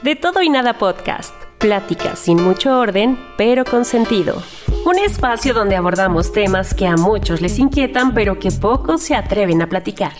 [0.00, 1.34] De todo y nada podcast.
[1.58, 4.40] Pláticas sin mucho orden, pero con sentido.
[4.86, 9.60] Un espacio donde abordamos temas que a muchos les inquietan, pero que pocos se atreven
[9.60, 10.12] a platicar.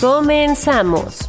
[0.00, 1.28] Comenzamos.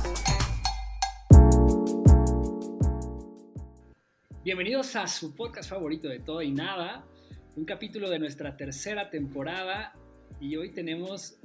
[4.46, 7.06] Bienvenidos a su podcast favorito de todo y nada,
[7.58, 9.94] un capítulo de nuestra tercera temporada
[10.40, 11.38] y hoy tenemos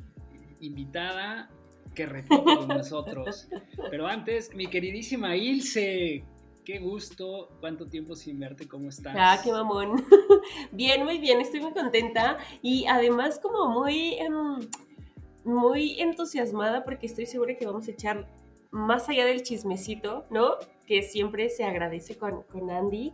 [0.60, 1.50] invitada
[1.94, 3.48] que repite con nosotros.
[3.90, 6.24] Pero antes, mi queridísima Ilse,
[6.64, 9.14] qué gusto, cuánto tiempo sin verte, ¿cómo estás?
[9.18, 10.04] Ah, qué mamón.
[10.72, 14.68] bien, muy bien, estoy muy contenta y además como muy, em,
[15.44, 18.28] muy entusiasmada porque estoy segura que vamos a echar
[18.70, 20.54] más allá del chismecito, ¿no?
[20.86, 23.12] Que siempre se agradece con, con Andy,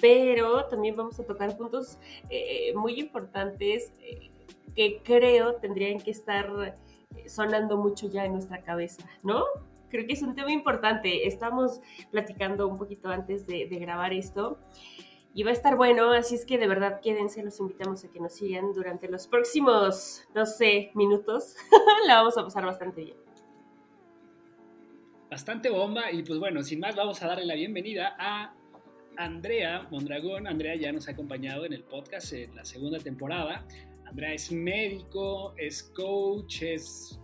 [0.00, 4.30] pero también vamos a tocar puntos eh, muy importantes eh,
[4.76, 6.76] que creo tendrían que estar
[7.30, 9.44] sonando mucho ya en nuestra cabeza, ¿no?
[9.88, 11.26] Creo que es un tema importante.
[11.26, 14.58] Estamos platicando un poquito antes de, grabar esto
[15.34, 18.20] y va a estar bueno, así es que de verdad quédense, los invitamos a que
[18.20, 21.56] nos sigan durante los próximos, no sé, minutos.
[22.06, 23.16] La vamos a pasar bastante bien.
[25.30, 28.52] Bastante bomba y pues bueno, sin más vamos a darle la bienvenida a
[29.16, 30.46] Andrea Mondragón.
[30.46, 33.64] Andrea ya nos ha acompañado en el podcast en la segunda temporada.
[34.06, 37.20] Andrea es médico, es coach, es,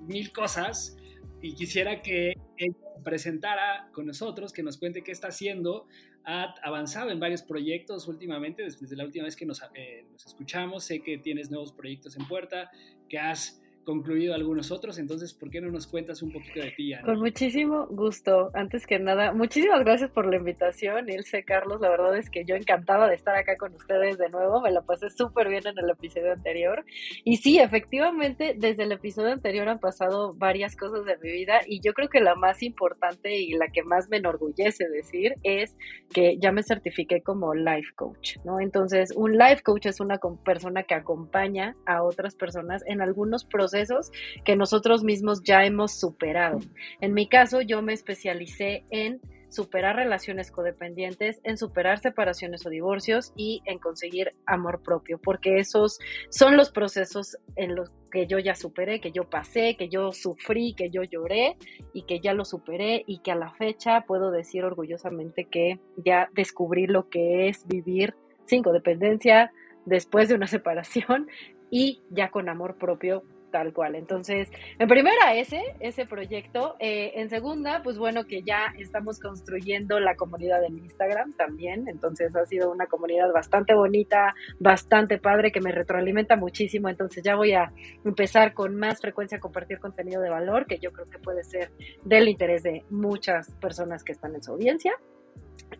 [0.00, 0.96] mil cosas.
[1.40, 5.86] Y quisiera que ella presentara con nosotros, que nos cuente qué está haciendo.
[6.24, 10.84] Ha avanzado en varios proyectos últimamente, desde la última vez que nos, eh, nos escuchamos.
[10.84, 12.70] Sé que tienes nuevos proyectos en puerta,
[13.08, 16.92] que has concluido algunos otros, entonces, ¿por qué no nos cuentas un poquito de ti,
[17.04, 18.50] Con muchísimo gusto.
[18.54, 21.80] Antes que nada, muchísimas gracias por la invitación, Ilse, Carlos.
[21.80, 24.60] La verdad es que yo encantada de estar acá con ustedes de nuevo.
[24.60, 26.84] Me la pasé súper bien en el episodio anterior.
[27.24, 31.80] Y sí, efectivamente, desde el episodio anterior han pasado varias cosas de mi vida y
[31.80, 35.76] yo creo que la más importante y la que más me enorgullece decir es
[36.12, 38.60] que ya me certifiqué como life coach, ¿no?
[38.60, 43.71] Entonces, un life coach es una persona que acompaña a otras personas en algunos procesos
[43.72, 44.12] procesos
[44.44, 46.58] que nosotros mismos ya hemos superado.
[47.00, 53.32] En mi caso, yo me especialicé en superar relaciones codependientes, en superar separaciones o divorcios
[53.36, 55.98] y en conseguir amor propio, porque esos
[56.30, 60.74] son los procesos en los que yo ya superé, que yo pasé, que yo sufrí,
[60.74, 61.56] que yo lloré
[61.92, 66.30] y que ya lo superé y que a la fecha puedo decir orgullosamente que ya
[66.34, 68.14] descubrí lo que es vivir
[68.46, 69.52] sin codependencia
[69.84, 71.28] después de una separación
[71.70, 73.94] y ya con amor propio tal cual.
[73.94, 76.74] Entonces, en primera ese, ese proyecto.
[76.80, 81.86] Eh, en segunda, pues bueno, que ya estamos construyendo la comunidad en Instagram también.
[81.86, 86.88] Entonces ha sido una comunidad bastante bonita, bastante padre, que me retroalimenta muchísimo.
[86.88, 87.72] Entonces ya voy a
[88.04, 91.70] empezar con más frecuencia a compartir contenido de valor, que yo creo que puede ser
[92.04, 94.94] del interés de muchas personas que están en su audiencia.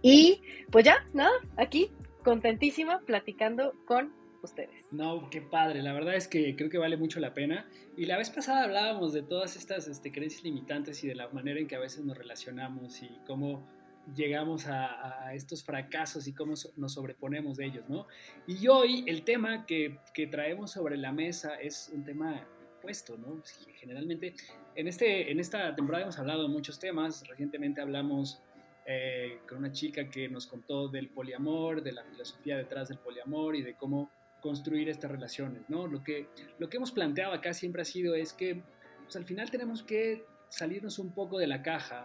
[0.03, 1.91] Y pues ya, nada, aquí
[2.22, 4.86] contentísima platicando con ustedes.
[4.91, 7.66] No, qué padre, la verdad es que creo que vale mucho la pena.
[7.97, 11.60] Y la vez pasada hablábamos de todas estas este, creencias limitantes y de la manera
[11.60, 13.66] en que a veces nos relacionamos y cómo
[14.15, 18.06] llegamos a, estos fracasos y cómo nos sobreponemos de ellos, ¿no?
[18.47, 19.98] Y hoy el tema que,
[20.30, 22.47] traemos sobre la mesa es un tema
[22.80, 23.42] puesto, ¿no?
[23.74, 24.34] Generalmente
[24.74, 28.42] en, este, en esta temporada hemos hablado de muchos temas, recientemente hablamos
[28.84, 33.54] eh, con una chica que nos contó del poliamor, de la filosofía detrás del poliamor
[33.54, 34.10] y de cómo
[34.42, 35.86] construir estas relaciones, ¿no?
[35.86, 36.28] Lo que,
[36.59, 38.62] lo que hemos planteado acá siempre ha sido es que
[39.04, 42.04] pues, al final tenemos que salirnos un poco de la caja,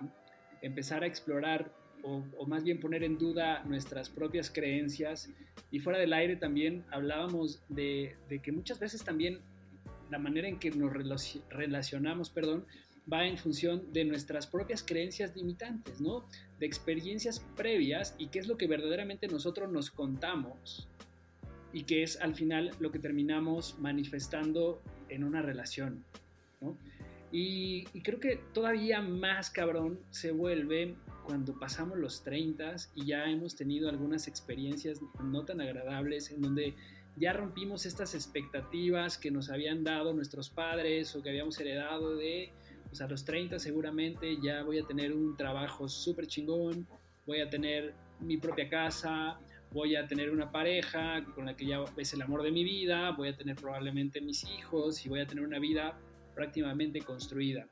[0.62, 1.74] empezar a explorar
[2.04, 5.30] o, más bien poner en duda nuestras propias creencias
[5.72, 9.42] y fuera del aire también hablábamos de, que muchas veces también
[10.10, 10.94] la manera en que nos
[11.50, 12.66] relacionamos, perdón,
[13.12, 16.25] va en función de nuestras propias creencias limitantes, ¿no?
[16.60, 20.88] De experiencias previas y qué es lo que verdaderamente nosotros nos contamos
[21.77, 26.03] y que es al final lo que terminamos manifestando en una relación.
[27.31, 33.56] Y, creo que todavía más cabrón se vuelve cuando pasamos los 30 y ya hemos
[33.56, 36.74] tenido algunas experiencias no tan agradables en donde
[37.15, 42.50] ya rompimos estas expectativas que nos habían dado nuestros padres o que habíamos heredado de,
[42.88, 46.88] pues a los 30 seguramente ya voy a tener un trabajo súper chingón,
[47.27, 49.38] voy a tener mi propia casa,
[49.77, 53.12] voy a tener una pareja con la que ya es el amor de mi vida,
[53.12, 56.00] voy a tener probablemente mis hijos y voy a tener una vida
[56.33, 57.68] prácticamente construida.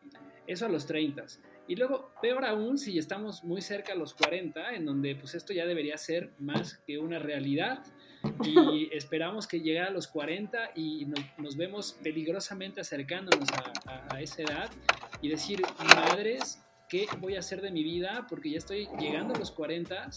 [0.45, 1.25] Eso a los 30.
[1.67, 5.51] Y luego, peor aún, si estamos muy cerca a los 40, en donde pues esto
[5.51, 7.83] ya debería ser más que una realidad
[8.43, 11.07] y esperamos que llegue a los 40 y
[11.39, 13.49] nos vemos peligrosamente acercándonos
[13.87, 14.69] a, a, esa edad
[15.23, 15.63] y decir,
[15.95, 18.27] madres, ¿qué voy a hacer de mi vida?
[18.29, 20.07] Porque ya estoy llegando a los 40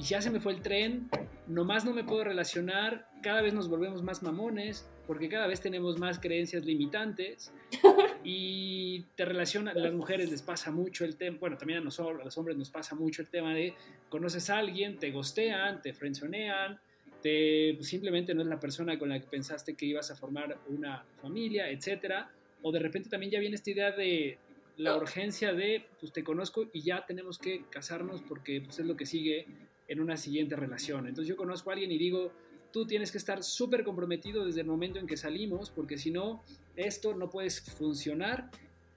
[0.00, 1.10] y ya se me fue el tren,
[1.46, 5.98] nomás no me puedo relacionar, cada vez nos volvemos más mamones, porque cada vez tenemos
[5.98, 7.52] más creencias limitantes
[8.24, 12.18] y te relaciona, a las mujeres les pasa mucho el tema, bueno, también a nosotros,
[12.22, 13.74] a los hombres nos pasa mucho el tema de
[14.08, 16.80] conoces a alguien, te gostean, te frenzonean,
[17.20, 20.56] te, pues, simplemente no es la persona con la que pensaste que ibas a formar
[20.68, 22.30] una familia, etcétera,
[22.62, 24.38] o de repente también ya viene esta idea de
[24.78, 28.96] la urgencia de, pues te conozco y ya tenemos que casarnos porque pues, es lo
[28.96, 29.46] que sigue
[29.90, 31.08] en una siguiente relación.
[31.08, 32.32] Entonces yo conozco a alguien y digo,
[32.72, 36.44] tú tienes que estar súper comprometido desde el momento en que salimos, porque si no,
[36.76, 38.48] esto no puedes funcionar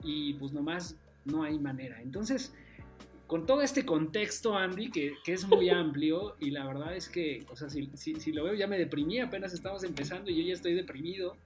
[0.04, 2.00] y pues nomás no hay manera.
[2.00, 2.54] Entonces,
[3.26, 7.56] con todo este contexto, Andy, que, es muy amplio, y la verdad es que, o
[7.56, 10.74] sea, si, si, lo veo ya me deprimí, apenas estamos empezando y yo ya estoy
[10.74, 11.36] deprimido.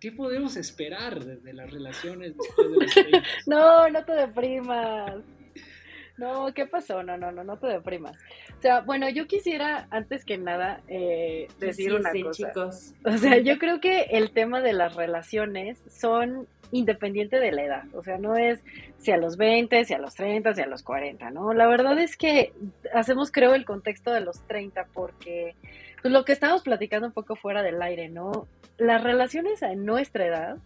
[0.00, 5.24] ¿Qué podemos esperar de, las relaciones después de los No, no te deprimas.
[6.18, 7.02] No, ¿qué pasó?
[7.02, 8.16] No, no, no, no te deprimas.
[8.58, 12.30] O sea, bueno, yo quisiera, antes que nada, eh, decir una cosa.
[12.32, 12.94] chicos.
[13.04, 17.84] O sea, yo creo que el tema de las relaciones son independiente de la edad.
[17.92, 18.64] O sea, no es
[18.98, 21.52] si a los 20, si a los 30, si a los 40, ¿no?
[21.52, 22.52] La verdad es que
[22.92, 25.54] hacemos, creo, el contexto de los 30 porque
[26.02, 28.48] pues, lo que estamos platicando un poco fuera del aire, ¿no?
[28.78, 30.58] Las relaciones a nuestra edad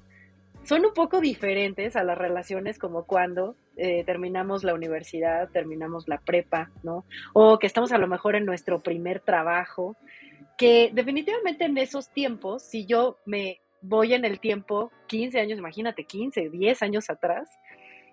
[0.71, 6.19] son un poco diferentes a las relaciones como cuando eh, terminamos la universidad, terminamos la
[6.19, 7.05] prepa, ¿no?
[7.33, 9.97] O que estamos a lo mejor en nuestro primer trabajo,
[10.57, 16.05] que definitivamente en esos tiempos, si yo me voy en el tiempo 15 años, imagínate,
[16.05, 17.51] 15, 10 años atrás,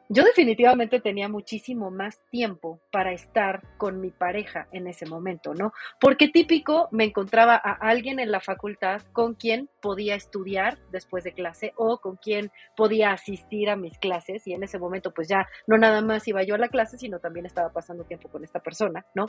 [0.10, 5.74] yo definitivamente tenía muchísimo más tiempo para estar con mi pareja en ese momento, ¿no?
[6.00, 11.34] Porque típico me encontraba a alguien en la facultad con quien podía estudiar después de
[11.34, 15.48] clase o con quien podía asistir a mis clases y en ese momento pues ya
[15.68, 18.60] no nada más iba yo a la clase, sino también estaba pasando tiempo con esta
[18.60, 19.26] persona, ¿no?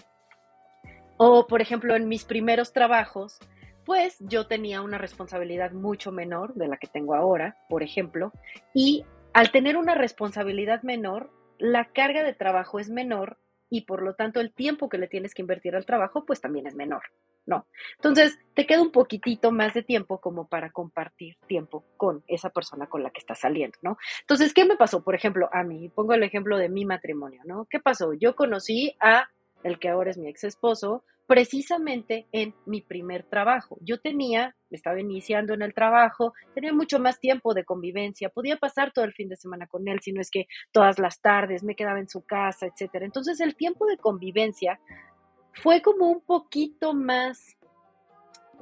[1.16, 3.38] O por ejemplo en mis primeros trabajos,
[3.84, 8.32] pues yo tenía una responsabilidad mucho menor de la que tengo ahora, por ejemplo,
[8.74, 9.04] y
[9.38, 13.38] al tener una responsabilidad menor, la carga de trabajo es menor
[13.70, 16.66] y por lo tanto el tiempo que le tienes que invertir al trabajo pues también
[16.66, 17.02] es menor,
[17.46, 17.64] ¿no?
[17.94, 22.88] Entonces te queda un poquitito más de tiempo como para compartir tiempo con esa persona
[22.88, 23.96] con la que estás saliendo, ¿no?
[24.22, 25.04] Entonces, ¿qué me pasó?
[25.04, 27.68] Por ejemplo, a mí, pongo el ejemplo de mi matrimonio, ¿no?
[27.70, 28.14] ¿Qué pasó?
[28.14, 29.28] Yo conocí a
[29.62, 33.76] el que ahora es mi ex esposo, precisamente en mi primer trabajo.
[33.82, 38.92] Yo tenía, estaba iniciando en el trabajo, tenía mucho más tiempo de convivencia, podía pasar
[38.92, 41.76] todo el fin de semana con él, si no es que todas las tardes me
[41.76, 43.04] quedaba en su casa, etcétera.
[43.04, 44.80] Entonces el tiempo de convivencia
[45.52, 47.58] fue como un poquito más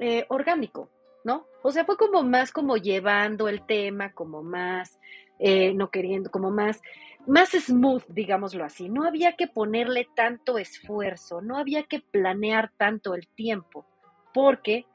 [0.01, 0.89] eh, orgánico,
[1.23, 1.47] ¿no?
[1.63, 4.99] O sea, fue como más como llevando el tema, como más
[5.39, 6.81] eh, no queriendo, como más
[7.27, 8.89] más smooth, digámoslo así.
[8.89, 13.85] No había que ponerle tanto esfuerzo, no había que planear tanto el tiempo,
[14.33, 14.85] porque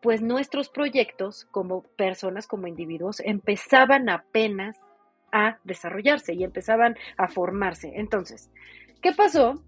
[0.00, 4.80] pues nuestros proyectos como personas, como individuos, empezaban apenas
[5.30, 7.92] a desarrollarse y empezaban a formarse.
[7.94, 8.50] Entonces,
[9.00, 9.62] ¿qué pasó?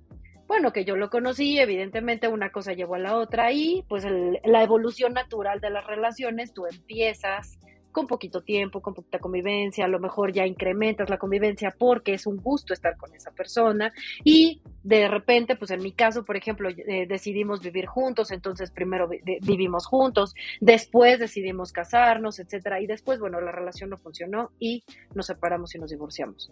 [0.46, 4.04] Bueno, que yo lo conocí, evidentemente una cosa llevó a la otra y pues
[4.44, 7.58] la evolución natural de las relaciones, tú empiezas
[7.94, 12.26] con poquito tiempo, con poquita convivencia, a lo mejor ya incrementas la convivencia porque es
[12.26, 13.92] un gusto estar con esa persona
[14.24, 19.08] y de repente, pues en mi caso, por ejemplo, eh, decidimos vivir juntos, entonces primero
[19.08, 24.82] vivimos juntos, después decidimos casarnos, etcétera, y después, bueno, la relación no funcionó y
[25.14, 26.50] nos separamos y nos divorciamos.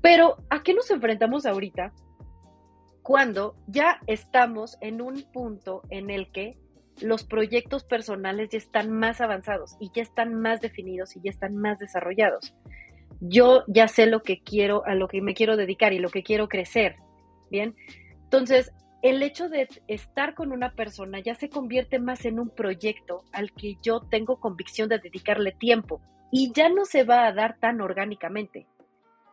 [0.00, 1.92] Pero, ¿a qué nos enfrentamos ahorita?
[3.02, 6.56] Cuando ya estamos en un punto en el que
[7.00, 11.56] los proyectos personales ya están más avanzados y ya están más definidos y ya están
[11.56, 12.54] más desarrollados.
[13.20, 16.22] yo ya sé lo que quiero, a lo que me quiero dedicar y lo que
[16.22, 16.96] quiero crecer,
[17.50, 17.74] ¿bien?
[18.24, 18.72] Entonces,
[19.02, 23.52] el hecho de estar con una persona ya se convierte más en un proyecto al
[23.52, 26.00] que yo tengo convicción de dedicarle tiempo
[26.32, 28.66] y ya no se va a dar tan orgánicamente,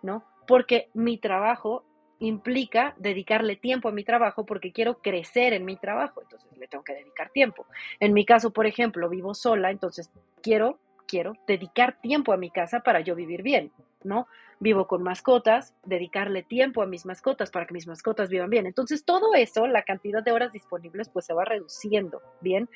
[0.03, 0.23] ¿no?
[0.45, 1.85] Porque mi trabajo
[2.21, 6.83] implica dedicarle tiempo a mi trabajo porque quiero crecer en mi trabajo, entonces le tengo
[6.83, 7.65] que dedicar tiempo.
[7.99, 10.09] En mi caso, por ejemplo, vivo sola, entonces
[10.41, 10.79] quiero
[11.11, 14.27] quiero dedicar tiempo a mi casa para yo vivir bien, ¿no?
[14.61, 18.65] Vivo con mascotas, dedicarle tiempo a mis mascotas para que mis mascotas vivan bien.
[18.65, 22.69] Entonces, todo eso, la cantidad de horas disponibles, pues se va reduciendo, ¿bien?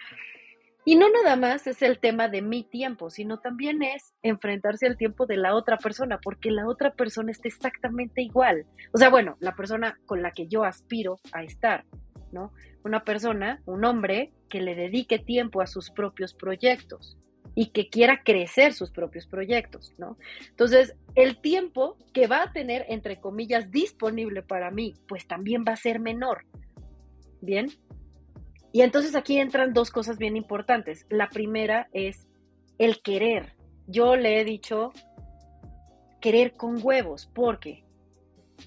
[0.88, 4.98] Y no nada más es el tema de mi tiempo, sino también es enfrentarse al
[4.98, 8.68] tiempo de la otra persona, porque la otra persona está exactamente igual.
[8.94, 11.86] O sea, bueno, la persona con la que yo aspiro a estar,
[12.32, 12.54] ¿no?
[12.84, 17.18] Una persona, un hombre, que le dedique tiempo a sus propios proyectos
[17.56, 20.18] y que quiera crecer sus propios proyectos, ¿no?
[20.50, 25.74] Entonces, el tiempo que va a tener, entre comillas, disponible para mí, pues también va
[25.74, 26.46] a ser menor.
[27.42, 27.70] Bien,
[28.76, 31.06] y entonces aquí entran dos cosas bien importantes.
[31.10, 32.28] La primera es
[32.78, 33.56] el querer.
[33.88, 34.92] Yo le he dicho
[36.20, 37.86] querer con huevos, porque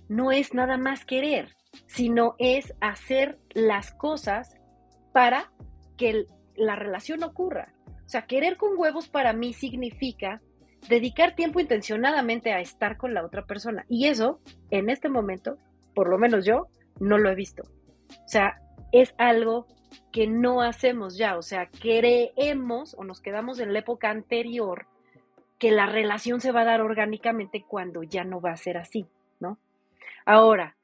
[0.08, 1.50] no es nada más querer,
[1.88, 4.56] sino es hacer las cosas
[5.12, 5.52] para
[5.98, 6.24] que
[6.56, 7.74] la relación ocurra.
[8.06, 10.40] O sea, querer con huevos para mí significa
[10.88, 13.84] dedicar tiempo intencionadamente a estar con la otra persona.
[13.90, 15.58] Y eso, en este momento,
[15.94, 17.62] por lo menos yo, no lo he visto.
[18.08, 19.66] O sea, es algo
[20.12, 24.86] que no hacemos ya, o sea, creemos o nos quedamos en la época anterior
[25.58, 29.06] que la relación se va a dar orgánicamente cuando ya no va a ser así,
[29.40, 29.58] ¿no?
[30.24, 30.76] Ahora,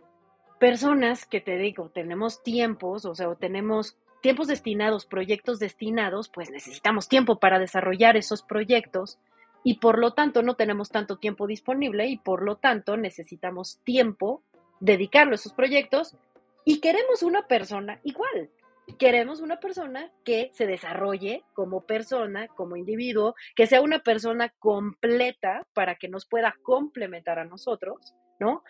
[0.58, 7.08] personas que te digo, tenemos tiempos, o sea, tenemos tiempos destinados, proyectos destinados, pues necesitamos
[7.08, 9.18] tiempo para desarrollar esos proyectos
[9.62, 14.42] y por lo tanto no tenemos tanto tiempo disponible y por lo tanto necesitamos tiempo
[14.80, 16.16] dedicarlo a esos proyectos
[16.64, 18.50] y queremos una persona igual.
[18.98, 25.66] Queremos una persona que se desarrolle como persona, como individuo, que sea una persona completa
[25.72, 28.62] para que nos pueda complementar a nosotros, ¿no?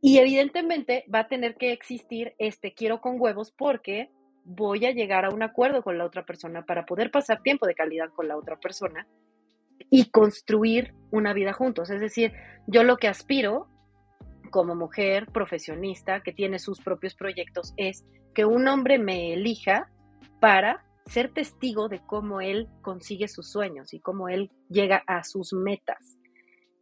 [0.00, 4.10] Y evidentemente va a tener que existir este quiero con huevos porque
[4.44, 7.74] voy a llegar a un acuerdo con la otra persona para poder pasar tiempo de
[7.74, 9.06] calidad con la otra persona
[9.90, 11.90] y construir una vida juntos.
[11.90, 12.32] Es decir,
[12.66, 13.68] yo lo que aspiro
[14.46, 19.90] como mujer profesionista que tiene sus propios proyectos es que un hombre me elija
[20.40, 25.52] para ser testigo de cómo él consigue sus sueños y cómo él llega a sus
[25.52, 26.18] metas.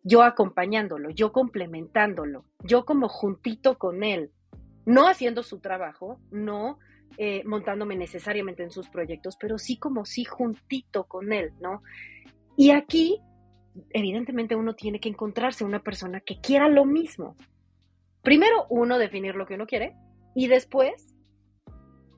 [0.02, 4.30] Yo acompañándolo, yo complementándolo, yo como juntito con él,
[4.86, 6.78] no haciendo su trabajo, no
[7.16, 11.82] eh, montándome necesariamente en sus proyectos, pero sí como sí juntito con él, ¿no?
[12.56, 13.20] Y aquí,
[13.90, 17.36] evidentemente, uno tiene que encontrarse una persona que quiera lo mismo,
[18.24, 19.94] primero uno definir lo que uno quiere
[20.34, 21.14] y después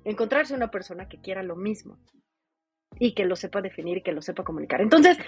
[0.04, 1.98] encontrarse una persona que quiera lo mismo
[2.98, 4.80] y que lo sepa definir y que lo sepa comunicar.
[4.80, 5.18] Entonces,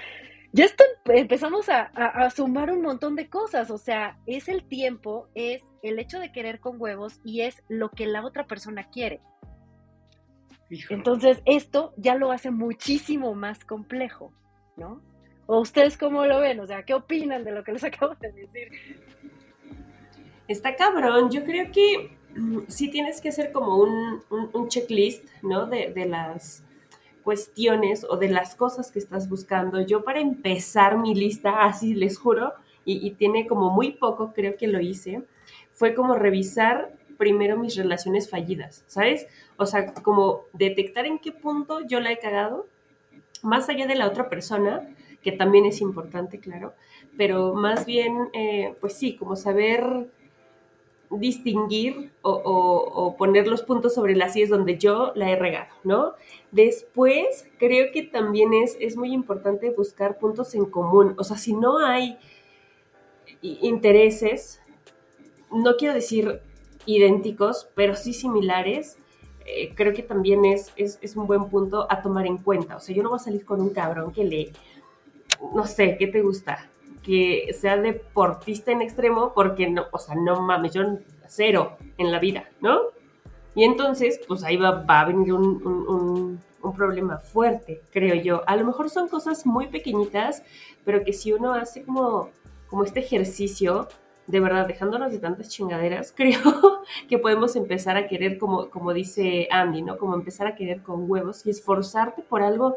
[0.52, 5.28] ya esto, empezamos a, a, sumar un montón de cosas, o sea, es el tiempo,
[5.34, 9.20] es el hecho de querer con huevos y es lo que la otra persona quiere.
[10.90, 14.32] Entonces, esto ya lo hace muchísimo más complejo,
[14.76, 15.02] ¿no?
[15.46, 16.60] ¿O ustedes cómo lo ven?
[16.60, 18.68] O sea, ¿qué opinan de lo que les acabo de decir?
[20.48, 21.30] Está cabrón.
[21.30, 25.66] Yo creo que mm, sí tienes que hacer como un, checklist, ¿no?
[25.66, 26.64] De, las
[27.22, 29.80] cuestiones o de las cosas que estás buscando.
[29.82, 34.56] Yo para empezar mi lista, así les juro, y, y tiene como muy poco, creo
[34.56, 35.22] que lo hice,
[35.72, 39.26] fue como revisar primero mis relaciones fallidas, ¿sabes?
[39.58, 42.66] O sea, como detectar en qué punto yo la he cagado,
[43.42, 44.88] más allá de la otra persona,
[45.22, 46.72] que también es importante, claro,
[47.18, 50.08] pero más bien, eh, pues sí, como saber
[51.10, 56.14] distinguir o, poner los puntos sobre las es donde yo la he regado, ¿no?
[56.50, 61.14] Después, creo que también es, es muy importante buscar puntos en común.
[61.18, 62.18] O sea, si no hay
[63.40, 64.60] intereses,
[65.50, 66.40] no quiero decir
[66.86, 68.96] idénticos, pero sí similares,
[69.44, 72.76] eh, creo que también es, es, es, un buen punto a tomar en cuenta.
[72.76, 74.52] O sea, yo no voy a salir con un cabrón que le,
[75.54, 76.68] no sé, ¿qué te gusta?
[77.08, 80.82] Que sea deportista en extremo, porque no, o sea, no mames, yo
[81.26, 82.80] cero en la vida, ¿no?
[83.54, 86.38] Y entonces, pues ahí va, a venir un,
[86.76, 88.42] problema fuerte, creo yo.
[88.46, 90.42] A lo mejor son cosas muy pequeñitas,
[90.84, 92.28] pero que si uno hace como,
[92.68, 93.88] como este ejercicio,
[94.26, 99.48] de verdad, dejándonos de tantas chingaderas, creo que podemos empezar a querer, como, como dice
[99.50, 99.96] Andy, ¿no?
[99.96, 102.76] Como empezar a querer con huevos y esforzarte por algo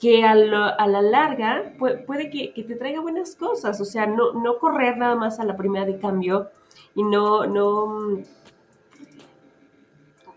[0.00, 4.96] que a, la larga puede, que, te traiga buenas cosas, o sea, no, no correr
[4.96, 6.50] nada más a la primera de cambio
[6.94, 8.22] y no, no...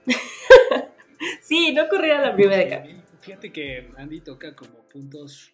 [1.42, 2.96] sí, no correr a la primera de cambio.
[3.22, 5.52] Fíjate que Andy toca como puntos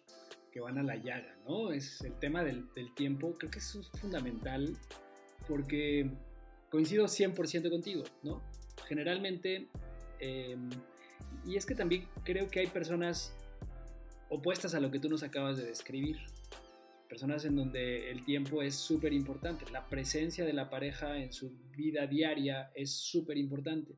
[0.52, 1.72] que van a la llaga, ¿no?
[1.72, 4.76] Es el tema del, tiempo, creo que eso es fundamental
[5.48, 6.10] porque
[6.70, 8.42] coincido 100% contigo, ¿no?
[8.86, 9.68] Generalmente,
[10.20, 10.68] em,
[11.46, 13.34] y es que también creo que hay personas
[14.32, 16.16] opuestas a lo que tú nos acabas de describir.
[17.06, 21.52] Personas en donde el tiempo es súper importante, la presencia de la pareja en su
[21.76, 23.94] vida diaria es súper importante,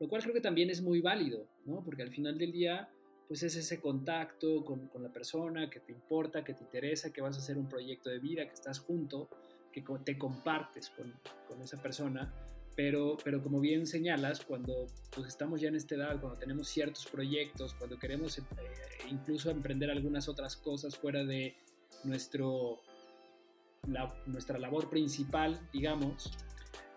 [0.00, 1.84] lo cual creo que también es muy válido, ¿no?
[1.84, 2.90] Porque al final del día,
[3.28, 7.20] pues es ese contacto con, con la persona que te importa, que te interesa, que
[7.20, 9.28] vas a hacer un proyecto de vida, que estás junto,
[9.72, 11.14] que te compartes con,
[11.46, 12.34] con esa persona
[12.82, 17.04] pero, pero como bien señalas, cuando pues, estamos ya en esta edad, cuando tenemos ciertos
[17.04, 18.42] proyectos, cuando queremos eh,
[19.10, 21.54] incluso emprender algunas otras cosas fuera de
[22.04, 22.80] nuestro,
[24.24, 26.32] nuestra labor principal, digamos,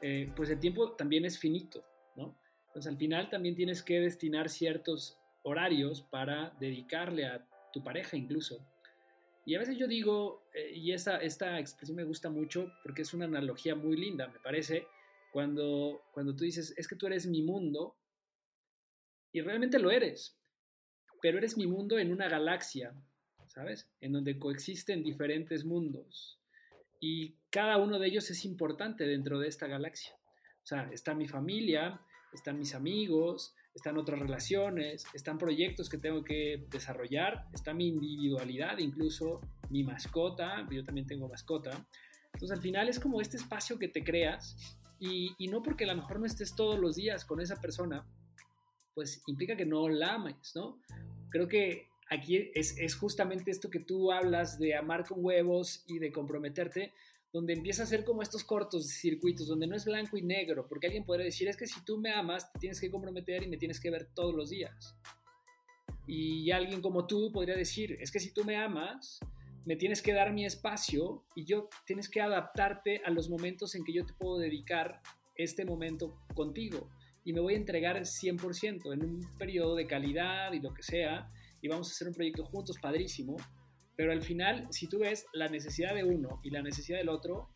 [0.01, 1.83] eh, pues el tiempo también es finito,
[2.15, 2.33] ¿no?
[2.67, 8.65] Entonces al final también tienes que destinar ciertos horarios para dedicarle a tu pareja incluso.
[9.45, 13.13] Y a veces yo digo, eh, y esta, esta expresión me gusta mucho porque es
[13.13, 14.87] una analogía muy linda, me parece,
[15.33, 17.97] cuando, cuando tú dices, es que tú eres mi mundo,
[19.31, 20.37] y realmente lo eres,
[21.23, 22.93] pero eres mi mundo en una galaxia,
[23.47, 23.89] ¿sabes?
[23.99, 26.39] En donde coexisten diferentes mundos.
[26.99, 30.15] Y cada uno de ellos es importante dentro de esta galaxia.
[30.63, 31.99] O sea, está mi familia,
[32.31, 38.77] están mis amigos, están otras relaciones, están proyectos que tengo que desarrollar, está mi individualidad,
[38.77, 41.87] incluso mi mascota, yo también tengo mascota.
[42.33, 45.95] Entonces al final es como este espacio que te creas y, no porque a lo
[45.95, 48.07] mejor no estés todos los días con esa persona,
[48.93, 50.79] pues implica que no la ames, ¿no?
[51.29, 55.99] Creo que aquí es, es, justamente esto que tú hablas de amar con huevos y
[55.99, 56.93] de comprometerte,
[57.33, 60.87] donde empieza a ser como estos cortos circuitos, donde no es blanco y negro, porque
[60.87, 63.57] alguien podría decir, es que si tú me amas, te tienes que comprometer y me
[63.57, 64.95] tienes que ver todos los días.
[66.07, 69.19] Y alguien como tú podría decir, es que si tú me amas,
[69.65, 73.83] me tienes que dar mi espacio y yo tienes que adaptarte a los momentos en
[73.83, 75.01] que yo te puedo dedicar
[75.35, 76.89] este momento contigo
[77.23, 81.31] y me voy a entregar 100% en un periodo de calidad y lo que sea
[81.61, 83.37] y vamos a hacer un proyecto juntos padrísimo,
[83.95, 87.49] pero al final si tú ves la necesidad de uno y la necesidad del otro,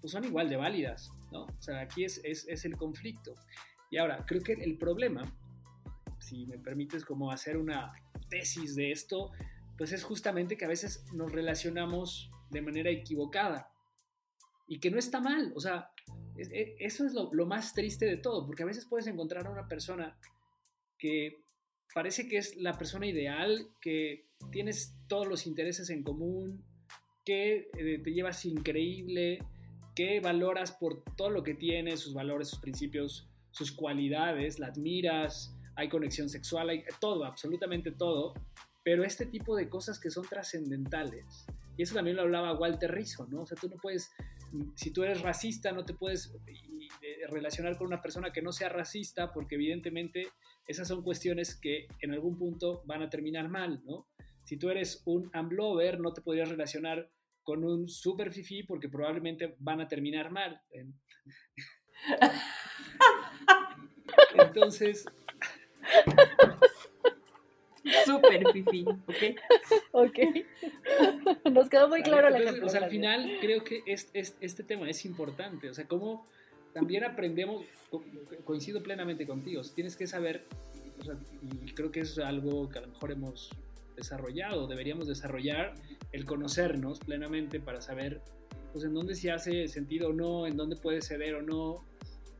[0.00, 1.44] pues son igual de válidas, ¿no?
[1.44, 3.34] O sea, aquí es, es, es el conflicto.
[3.90, 5.34] Y ahora, creo que el problema,
[6.18, 7.92] si me permites como hacer una
[8.28, 9.30] tesis de esto,
[9.78, 13.70] pues es justamente que a veces nos relacionamos de manera equivocada
[14.66, 15.90] y que no está mal, o sea,
[16.36, 19.68] e, eso es lo, más triste de todo, porque a veces puedes encontrar a una
[19.68, 20.18] persona
[20.98, 21.44] que
[21.94, 26.64] parece que es la persona ideal, que tienes todos los intereses en común,
[27.24, 29.38] que eh, te llevas increíble,
[29.94, 35.54] que valoras por todo lo que tiene, sus valores, sus principios, sus cualidades, la admiras,
[35.76, 38.34] hay conexión sexual, hay todo, absolutamente todo,
[38.88, 41.44] pero este tipo de cosas que son trascendentales,
[41.76, 43.42] y eso también lo hablaba Walter Rizzo, ¿no?
[43.42, 44.10] O sea, tú no puedes,
[44.76, 48.70] si tú eres racista, no te puedes eh, relacionar con una persona que no sea
[48.70, 50.28] racista, porque evidentemente
[50.66, 54.08] esas son cuestiones que en algún punto van a terminar mal, ¿no?
[54.44, 57.10] Si tú eres un amblover, no te podrías relacionar
[57.42, 60.62] con un super fifi porque probablemente van a terminar mal.
[64.34, 65.04] Entonces,
[68.04, 69.38] Súper fifi, ¿ok?
[69.92, 70.18] Ok.
[71.52, 75.04] Nos quedó muy claro la O sea, al final creo que este, este, tema es
[75.04, 75.70] importante.
[75.70, 76.26] O sea, cómo
[76.72, 77.64] también aprendemos,
[78.44, 80.44] coincido plenamente contigo, tienes que saber,
[81.42, 83.50] y creo que es algo que a lo mejor hemos
[83.96, 85.74] desarrollado, deberíamos desarrollar,
[86.12, 88.20] el conocernos plenamente para saber
[88.72, 91.84] pues en dónde se hace sentido o no, en dónde puede ceder o no,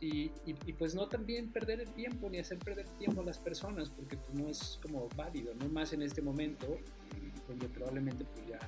[0.00, 0.28] y,
[0.74, 4.34] pues no también perder el tiempo ni hacer perder tiempo a las personas porque pues
[4.34, 6.66] no es como válido, no más en este momento
[7.48, 8.58] donde probablemente pues ya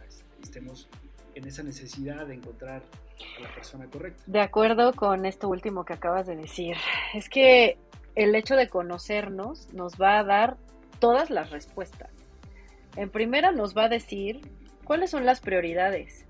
[0.43, 0.89] estemos
[1.35, 2.83] en esa necesidad de encontrar
[3.39, 4.23] a la persona correcta.
[4.27, 6.77] De acuerdo con esto último que acabas de decir,
[7.15, 7.79] es que
[8.17, 10.57] el hecho de conocernos nos va a dar
[10.99, 12.11] todas las respuestas.
[12.97, 14.41] En primera nos va a decir
[14.85, 16.25] cuáles son las prioridades,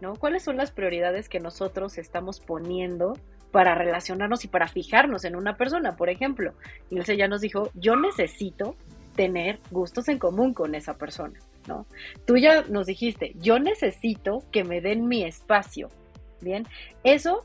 [0.00, 0.16] ¿no?
[0.16, 3.14] ¿Cuáles son las prioridades que nosotros estamos poniendo
[3.52, 5.94] para relacionarnos y para fijarnos en una persona.
[5.94, 6.54] Por ejemplo,
[6.90, 8.74] Ilse ya nos dijo, yo necesito
[9.14, 11.38] tener gustos en común con esa persona,
[11.68, 11.86] ¿no?
[12.26, 15.88] Tú ya nos dijiste, yo necesito que me den mi espacio,
[16.40, 16.66] ¿bien?
[17.04, 17.44] Eso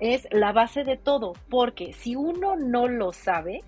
[0.00, 3.60] es la base de todo, porque si uno no lo sabe,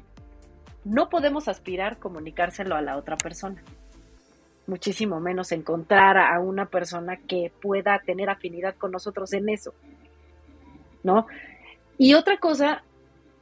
[0.84, 3.62] no podemos aspirar comunicárselo a la otra persona.
[4.66, 9.74] muchísimo menos encontrar a una persona que pueda tener afinidad con nosotros en eso,
[11.04, 11.28] ¿no?
[11.96, 12.82] Y otra cosa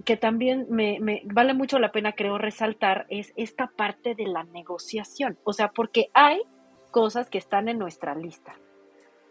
[0.04, 5.38] que también me, vale mucho la pena, creo, resaltar es esta parte de la negociación.
[5.44, 6.42] O sea, porque hay
[6.90, 8.56] cosas que están en nuestra lista,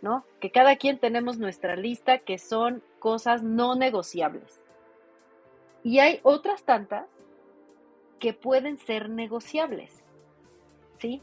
[0.02, 0.26] ¿no?
[0.40, 4.62] Que cada quien tenemos nuestra lista que son cosas no negociables.
[5.84, 7.06] Y hay otras tantas
[8.20, 10.04] que pueden ser negociables,
[11.00, 11.22] ¿sí?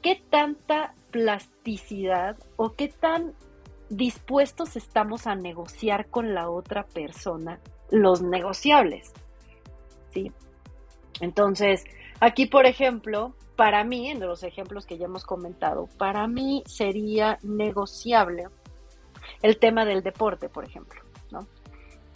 [0.00, 3.34] ¿Qué tanta plasticidad o qué tan
[3.88, 9.12] dispuestos estamos a negociar con la otra persona los negociables.
[10.10, 10.32] ¿Sí?
[11.20, 11.84] Entonces,
[12.20, 17.38] aquí, por ejemplo, para mí, en los ejemplos que ya hemos comentado, para mí sería
[17.42, 18.48] negociable
[19.42, 21.46] el tema del deporte, por ejemplo, ¿no?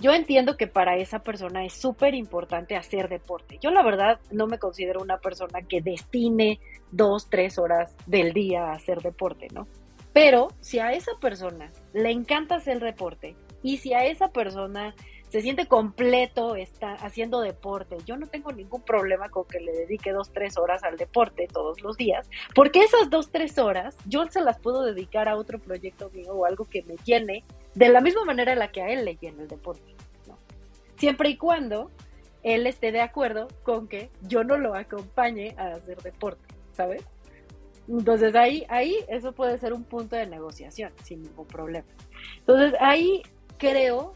[0.01, 3.59] Yo entiendo que para esa persona es súper importante hacer deporte.
[3.61, 6.59] Yo la verdad no me considero una persona que destine
[6.91, 9.67] dos, tres horas del día a hacer deporte, ¿no?
[10.13, 14.95] Pero si a esa persona le encanta hacer deporte y si a esa persona
[15.31, 17.97] se siente completo está haciendo deporte.
[18.05, 21.81] Yo no tengo ningún problema con que le dedique dos, tres horas al deporte todos
[21.83, 26.11] los días, porque esas dos, tres horas yo se las puedo dedicar a otro proyecto
[26.11, 27.45] mío o algo que me llene
[27.75, 29.95] de la misma manera en la que a él le llena el deporte.
[30.97, 31.91] Siempre y cuando
[32.43, 36.43] él esté de acuerdo con que yo no lo acompañe a hacer deporte,
[36.73, 37.05] ¿sabes?
[37.99, 41.87] Entonces ahí, ahí eso puede ser un punto de negociación sin ningún problema.
[42.39, 43.23] Entonces ahí
[43.59, 44.15] creo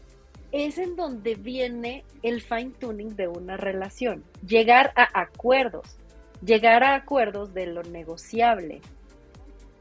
[0.53, 5.97] es en donde viene el fine tuning de una relación, llegar a acuerdos,
[6.41, 8.81] llegar a acuerdos de lo negociable.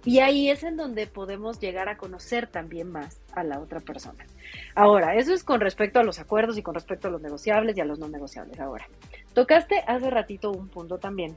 [0.04, 4.26] Y ahí es en donde podemos llegar a conocer también más a la otra persona.
[4.74, 7.80] Ahora, eso es con respecto a los acuerdos y con respecto a los negociables y
[7.80, 8.58] a los no negociables.
[8.58, 8.86] Ahora,
[9.32, 11.36] tocaste hace ratito un punto también.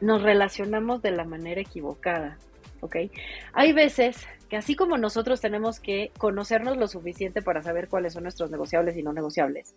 [0.00, 2.38] Nos relacionamos de la manera equivocada,
[2.80, 2.96] ¿ok?
[3.52, 8.24] Hay veces que así como nosotros tenemos que conocernos lo suficiente para saber cuáles son
[8.24, 9.74] nuestros negociables y no negociables,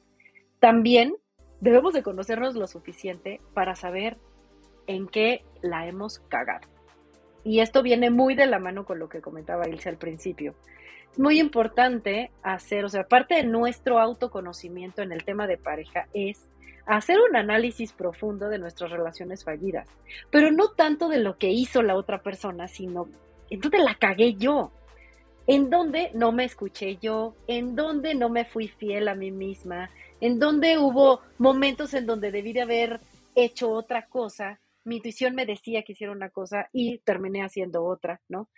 [0.60, 1.16] también
[1.62, 4.18] debemos de conocernos lo suficiente para saber
[4.88, 6.68] en qué la hemos cagado.
[7.44, 10.56] Y esto viene muy de la mano con lo que comentaba Ilse al principio.
[11.12, 16.08] Es muy importante hacer, o sea, parte de nuestro autoconocimiento en el tema de pareja
[16.14, 16.50] es
[16.98, 19.88] hacer un análisis profundo de nuestras relaciones fallidas,
[20.32, 23.08] pero no tanto de lo que hizo la otra persona, sino
[23.50, 24.72] en dónde la cagué yo,
[25.46, 29.92] en dónde no me escuché yo, en dónde no me fui fiel a mí misma,
[30.20, 33.00] en dónde hubo momentos en donde debí de haber
[33.36, 38.20] hecho otra cosa, mi intuición me decía que hiciera una cosa y terminé haciendo otra,
[38.28, 38.50] ¿no?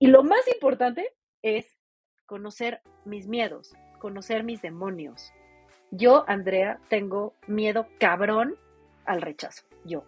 [0.00, 1.76] Y lo más importante es
[2.26, 5.32] conocer mis miedos, conocer mis demonios.
[5.94, 8.56] Yo, Andrea, tengo miedo cabrón
[9.04, 10.04] al rechazo, yo.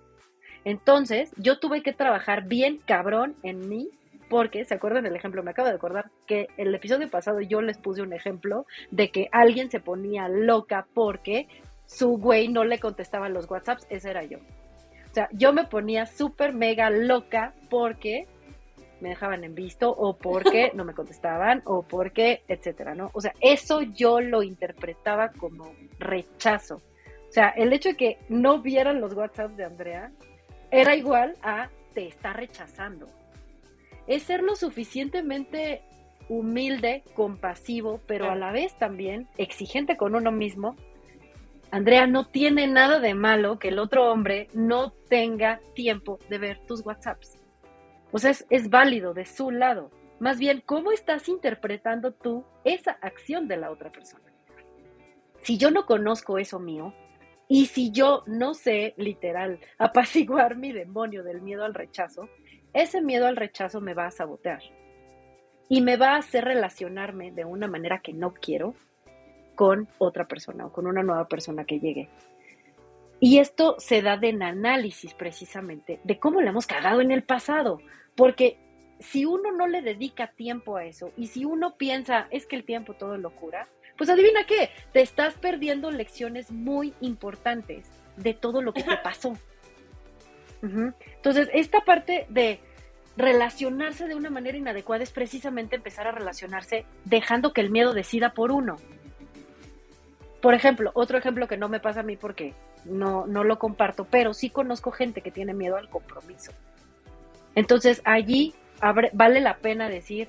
[0.65, 3.91] Entonces, yo tuve que trabajar bien cabrón en mí
[4.31, 5.43] porque, ¿se acuerdan el ejemplo?
[5.43, 9.29] Me acabo de acordar que el episodio pasado yo les puse un ejemplo de que
[9.31, 11.49] alguien se ponía loca porque
[11.85, 14.39] su güey no le contestaba los WhatsApps, ese era yo.
[14.39, 18.27] O sea, yo me ponía súper mega loca porque
[19.05, 23.11] me dejaban en visto o porque no me contestaban o porque, etcétera, ¿no?
[23.13, 26.77] O sea, eso yo lo interpretaba como rechazo.
[27.29, 30.11] O sea, el hecho de que no vieran los WhatsApps de Andrea
[30.71, 33.07] era igual a te está rechazando
[34.07, 35.83] es ser lo suficientemente
[36.29, 40.77] humilde, compasivo, pero a la vez también exigente con uno mismo.
[41.71, 46.59] Andrea, no tiene nada de malo que el otro hombre no tenga tiempo de ver
[46.67, 47.39] tus WhatsApps.
[48.15, 49.91] O sea, es, válido de su lado.
[50.21, 54.33] Más bien, ¿cómo estás interpretando tú esa acción de la otra persona?
[55.43, 56.95] Si yo no conozco eso mío,
[57.49, 62.29] y si yo no sé, literal, apaciguar mi demonio del miedo al rechazo,
[62.73, 64.63] ese miedo al rechazo me va a sabotear
[65.69, 68.75] y me va a hacer relacionarme de una manera que no quiero
[69.57, 72.09] con otra persona o con una nueva persona que llegue.
[73.25, 77.81] Y esto se da en análisis precisamente de cómo le hemos cagado en el pasado,
[78.17, 78.59] porque
[78.99, 82.65] si uno no le dedica tiempo a eso y si uno piensa es que el
[82.65, 87.87] tiempo todo lo cura, pues adivina qué, te estás perdiendo lecciones muy importantes
[88.19, 89.33] de todo lo que te pasó.
[90.61, 92.61] Entonces, esta parte de
[93.17, 98.35] relacionarse de una manera inadecuada es precisamente empezar a relacionarse dejando que el miedo decida
[98.35, 98.77] por uno.
[100.45, 102.53] Por ejemplo, otro ejemplo que no me pasa a mí porque
[102.85, 106.53] no, no lo comparto, pero sí conozco gente que tiene miedo al compromiso.
[107.55, 108.53] Entonces, allí
[109.15, 110.29] vale la pena decir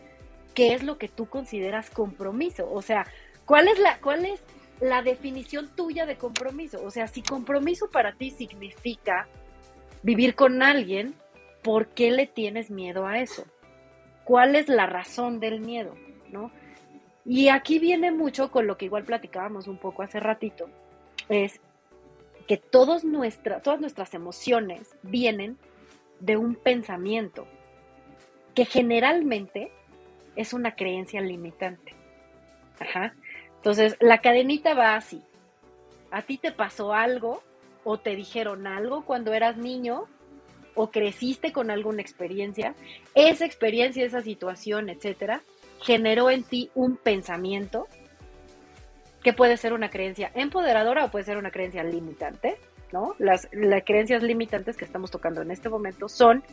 [0.53, 2.71] qué es lo que tú consideras compromiso.
[2.71, 3.05] O sea,
[3.45, 4.41] ¿cuál es la, cuál es
[4.79, 6.81] la definición tuya de compromiso?
[6.85, 9.27] O sea, si compromiso para ti significa
[10.01, 11.13] vivir con alguien,
[11.61, 13.43] ¿por qué le tienes miedo a eso?
[14.23, 15.93] ¿Cuál es la razón del miedo?
[16.31, 16.51] ¿No?
[17.25, 20.69] Y aquí viene mucho con lo que igual platicábamos un poco hace ratito,
[21.27, 21.59] es
[22.47, 23.03] que todos
[23.63, 25.57] todas nuestras emociones vienen
[26.19, 27.47] de un pensamiento
[28.53, 29.71] que generalmente
[30.35, 31.93] es una creencia limitante.
[32.79, 33.13] Ajá.
[33.57, 35.21] Entonces, la cadenita va así.
[36.11, 37.41] A ti te pasó algo
[37.83, 40.05] o te dijeron algo cuando eras niño
[40.75, 42.75] o creciste con alguna experiencia.
[43.15, 45.41] Esa experiencia, esa situación, etcétera,
[45.81, 47.87] generó en ti un pensamiento
[49.23, 52.57] que puede ser una creencia empoderadora o puede ser una creencia limitante,
[52.91, 53.15] ¿no?
[53.17, 53.47] Las,
[53.83, 56.43] creencias limitantes que estamos tocando en este momento son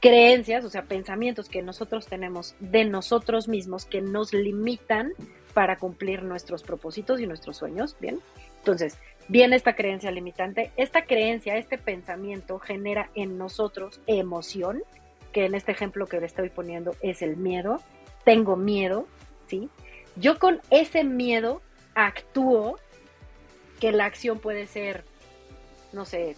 [0.00, 5.12] creencias, o sea, pensamientos que nosotros tenemos de nosotros mismos que nos limitan
[5.54, 8.18] para cumplir nuestros propósitos y nuestros sueños, ¿bien?
[8.58, 10.72] Entonces, viene esta creencia limitante.
[10.76, 14.82] Esta creencia, este pensamiento genera en nosotros emoción,
[15.32, 17.80] que en este ejemplo que le estoy poniendo es el miedo.
[18.26, 19.06] Tengo miedo,
[19.46, 19.70] ¿sí?
[20.16, 21.62] Yo con ese miedo
[21.94, 22.80] actúo,
[23.80, 25.04] que la acción puede ser,
[25.92, 26.36] no sé,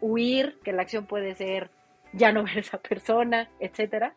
[0.00, 1.70] huir, que la acción puede ser
[2.12, 4.14] ya no ver a esa persona, etcétera.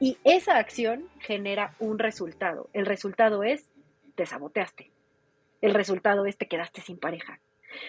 [0.00, 2.68] Y esa acción genera un resultado.
[2.74, 3.70] El resultado es
[4.14, 4.90] te saboteaste.
[5.62, 7.40] El resultado es te quedaste sin pareja.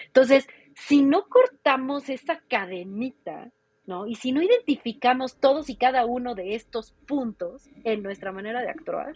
[0.06, 3.50] Entonces, si no cortamos esa cadenita,
[3.84, 4.06] ¿no?
[4.06, 8.70] Y si no identificamos todos y cada uno de estos puntos en nuestra manera de
[8.70, 9.14] actuar,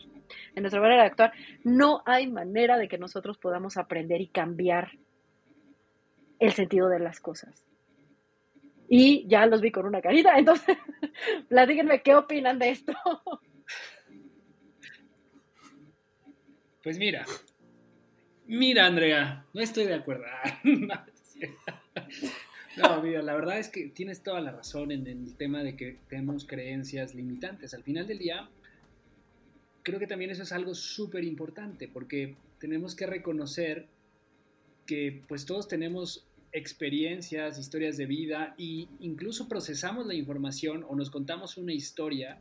[0.55, 4.91] en nuestra manera de actuar, no hay manera de que nosotros podamos aprender y cambiar
[6.39, 7.65] el sentido de las cosas.
[8.89, 10.77] Y ya los vi con una carita, entonces
[11.49, 12.93] platíquenme qué opinan de esto.
[16.83, 17.25] Pues mira,
[18.47, 20.25] mira Andrea, no estoy de acuerdo.
[22.77, 25.97] No, mira, la verdad es que tienes toda la razón en el tema de que
[26.09, 27.73] tenemos creencias limitantes.
[27.73, 28.49] Al final del día,
[29.83, 33.87] creo que también eso es algo súper importante porque tenemos que reconocer
[34.85, 41.11] que pues todos tenemos experiencias, historias de vida e incluso procesamos la información o nos
[41.11, 42.39] contamos una historia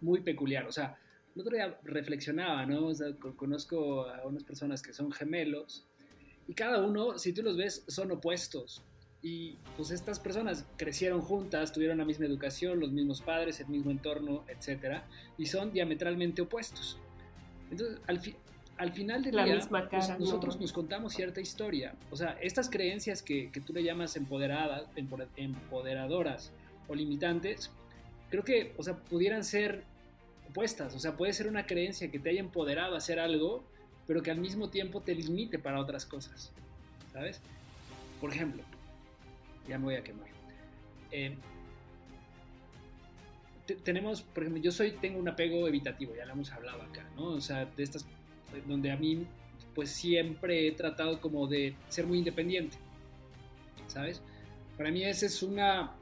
[0.00, 0.66] muy peculiar.
[0.66, 0.98] O sea,
[1.34, 2.90] el otro día reflexionaba, ¿no?
[3.36, 5.86] conozco a unas personas que son gemelos
[6.48, 8.82] y cada uno, si tú los ves, son opuestos.
[9.22, 13.90] Y pues estas personas crecieron juntas, tuvieron la misma educación, los mismos padres, el mismo
[13.90, 15.02] entorno, etc.
[15.38, 16.98] Y son diametralmente opuestos.
[17.70, 18.20] Entonces, al,
[18.78, 21.94] al final del día, pues, nosotros nos contamos cierta historia.
[22.10, 24.84] O sea, estas creencias que, que tú le llamas empoderadas,
[25.36, 26.50] empoderadoras
[26.88, 27.70] o limitantes,
[28.28, 29.84] creo que, o sea, pudieran ser
[30.54, 33.64] o sea, puede ser una creencia que te haya empoderado a hacer algo,
[34.06, 36.50] pero que al mismo tiempo te limite para otras cosas.
[37.12, 37.40] ¿Sabes?
[38.20, 38.62] Por ejemplo,
[39.68, 40.28] ya me voy a quemar.
[41.10, 41.36] Eh,
[43.84, 47.28] tenemos, por ejemplo, yo soy, tengo un apego evitativo, ya lo hemos hablado acá, ¿no?
[47.28, 48.06] O sea, de estas,
[48.66, 49.26] donde a mí,
[49.74, 52.76] pues siempre he tratado como de ser muy independiente,
[53.86, 54.20] ¿sabes?
[54.76, 55.92] Para mí esa es una,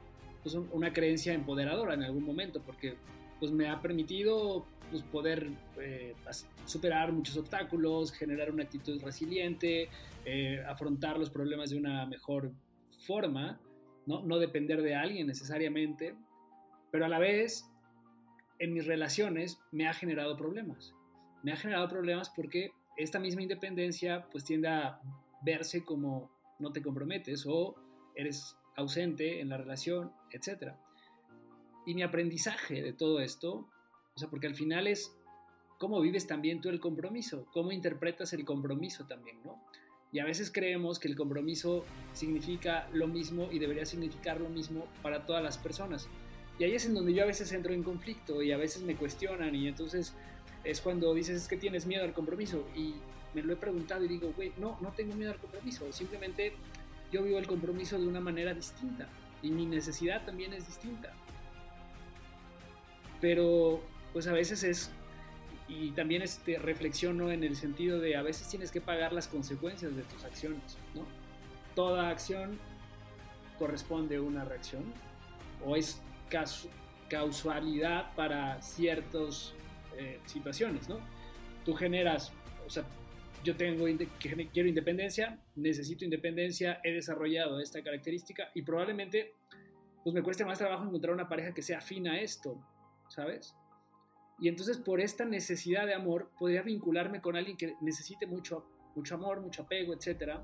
[0.43, 2.95] pues, una creencia empoderadora en algún momento, porque
[3.39, 6.13] pues me ha permitido pues, poder eh,
[6.65, 9.89] superar muchos obstáculos, generar una actitud resiliente,
[10.25, 12.51] eh, afrontar los problemas de una mejor
[13.05, 13.59] forma,
[14.05, 14.23] ¿no?
[14.23, 16.15] no depender de alguien necesariamente,
[16.91, 17.65] pero a la vez
[18.59, 20.93] en mis relaciones me ha generado problemas.
[21.43, 25.01] Me ha generado problemas porque esta misma independencia pues tiende a
[25.43, 27.75] verse como no te comprometes o
[28.15, 30.79] eres ausente en la relación, etcétera
[31.85, 33.67] y mi aprendizaje de todo esto,
[34.15, 35.15] o sea, porque al final es
[35.77, 39.63] cómo vives también tú el compromiso, cómo interpretas el compromiso también, ¿no?
[40.11, 44.85] Y a veces creemos que el compromiso significa lo mismo y debería significar lo mismo
[45.01, 46.07] para todas las personas.
[46.59, 48.95] Y ahí es en donde yo a veces entro en conflicto y a veces me
[48.95, 50.13] cuestionan y entonces
[50.63, 52.95] es cuando dices es que tienes miedo al compromiso y
[53.33, 56.53] me lo he preguntado y digo, güey, no, no tengo miedo al compromiso, simplemente
[57.11, 59.07] yo vivo el compromiso de una manera distinta
[59.41, 61.13] y mi necesidad también es distinta
[63.21, 63.79] pero
[64.11, 64.91] pues a veces es,
[65.71, 69.95] y también este, reflexiono en el sentido de a veces tienes que pagar las consecuencias
[69.95, 71.05] de tus acciones, ¿no?
[71.75, 72.59] Toda acción
[73.57, 74.83] corresponde a una reacción
[75.65, 76.01] o es
[77.09, 79.53] causalidad para ciertas
[79.97, 80.99] eh, situaciones, ¿no?
[81.63, 82.33] Tú generas,
[82.65, 82.83] o sea,
[83.43, 83.85] yo tengo,
[84.19, 89.35] quiero independencia, necesito independencia, he desarrollado esta característica y probablemente
[90.03, 92.59] pues me cueste más trabajo encontrar una pareja que sea afina a esto,
[93.07, 93.55] ¿sabes?
[94.41, 99.13] Y entonces por esta necesidad de amor podría vincularme con alguien que necesite mucho, mucho
[99.13, 100.39] amor, mucho apego, etc.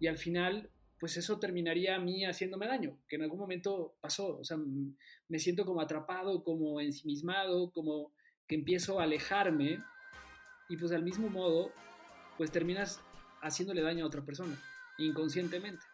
[0.00, 4.38] Y al final, pues eso terminaría a mí haciéndome daño, que en algún momento pasó.
[4.38, 8.12] O sea, me siento como atrapado, como ensimismado, como
[8.46, 9.78] que empiezo a alejarme
[10.70, 11.70] y pues al mismo modo,
[12.38, 13.02] pues terminas
[13.42, 14.58] haciéndole daño a otra persona,
[14.96, 15.84] inconscientemente.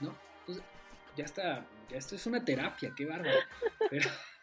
[0.00, 0.16] ¿No?
[0.40, 0.64] Entonces,
[1.14, 3.38] ya está, ya esto es una terapia, qué bárbaro.
[3.90, 4.08] Pero,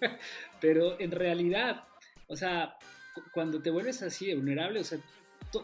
[0.60, 1.84] pero en realidad,
[2.28, 2.76] o sea,
[3.32, 4.98] cuando te vuelves así vulnerable, o sea,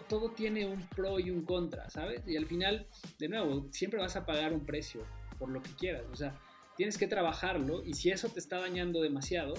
[0.08, 2.22] todo tiene un pro y un contra, ¿sabes?
[2.26, 2.86] Y al final,
[3.18, 5.02] de nuevo, siempre vas a pagar un precio
[5.38, 6.38] por lo que quieras, o sea,
[6.76, 9.54] tienes que trabajarlo y si eso te está dañando demasiado,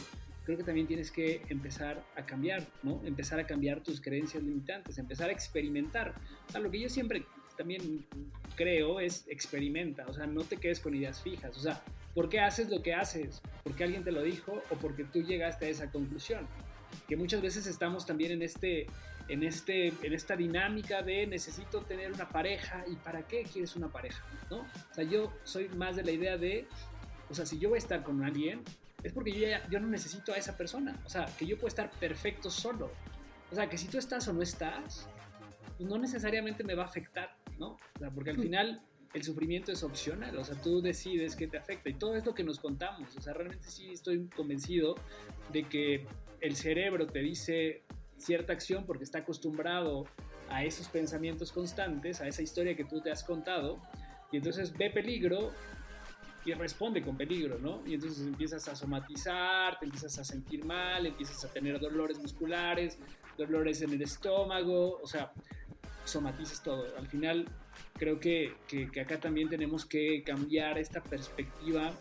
[0.45, 3.01] creo que también tienes que empezar a cambiar, ¿no?
[3.05, 6.15] Empezar a cambiar tus creencias limitantes, empezar a experimentar.
[6.47, 7.25] O sea, lo que yo siempre
[7.57, 8.05] también
[8.55, 12.39] creo es experimenta, o sea, no te quedes con ideas fijas, o sea, ¿por qué
[12.39, 13.41] haces lo que haces?
[13.63, 16.47] ¿Porque alguien te lo dijo o porque tú llegaste a esa conclusión?
[17.07, 18.87] Que muchas veces estamos también en este
[19.29, 23.87] en, este, en esta dinámica de necesito tener una pareja y para qué quieres una
[23.87, 24.61] pareja, ¿no?
[24.61, 26.67] O sea, yo soy más de la idea de,
[27.29, 28.63] o sea, si yo voy a estar con alguien,
[29.03, 31.67] es porque yo, ya, yo no necesito a esa persona, o sea, que yo puedo
[31.67, 32.91] estar perfecto solo.
[33.51, 35.07] O sea, que si tú estás o no estás,
[35.77, 37.77] pues no necesariamente me va a afectar, ¿no?
[37.95, 38.81] O sea, porque al final
[39.13, 42.43] el sufrimiento es opcional, o sea, tú decides qué te afecta y todo esto que
[42.43, 44.95] nos contamos, o sea, realmente sí estoy convencido
[45.51, 46.05] de que
[46.41, 47.83] el cerebro te dice
[48.17, 50.05] cierta acción porque está acostumbrado
[50.49, 53.81] a esos pensamientos constantes, a esa historia que tú te has contado,
[54.31, 55.51] y entonces ve peligro
[56.45, 57.81] y responde con peligro, ¿no?
[57.85, 62.97] Y entonces empiezas a somatizar, te empiezas a sentir mal, empiezas a tener dolores musculares,
[63.37, 65.31] dolores en el estómago, o sea,
[66.05, 66.85] somatizas todo.
[66.97, 67.45] Al final,
[67.99, 71.93] creo que, que, que acá también tenemos que cambiar esta perspectiva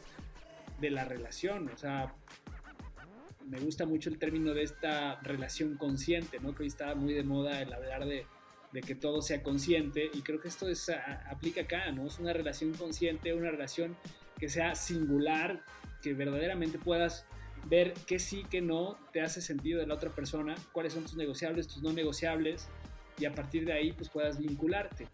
[0.81, 2.15] de la relación, o sea,
[3.49, 6.55] me gusta mucho el término de esta relación consciente, ¿no?
[6.55, 8.27] Que hoy está muy de moda el hablar de,
[8.73, 10.91] de que todo sea consciente y creo que esto es,
[11.31, 12.07] aplica acá, ¿no?
[12.07, 13.97] Es una relación consciente, una relación
[14.39, 15.65] que sea singular,
[16.03, 17.25] que verdaderamente puedas
[17.67, 21.17] ver qué sí, qué no te hace sentido de la otra persona, cuáles son tus
[21.17, 22.69] negociables, tus no negociables
[23.19, 25.09] y a partir de ahí pues puedas vincularte.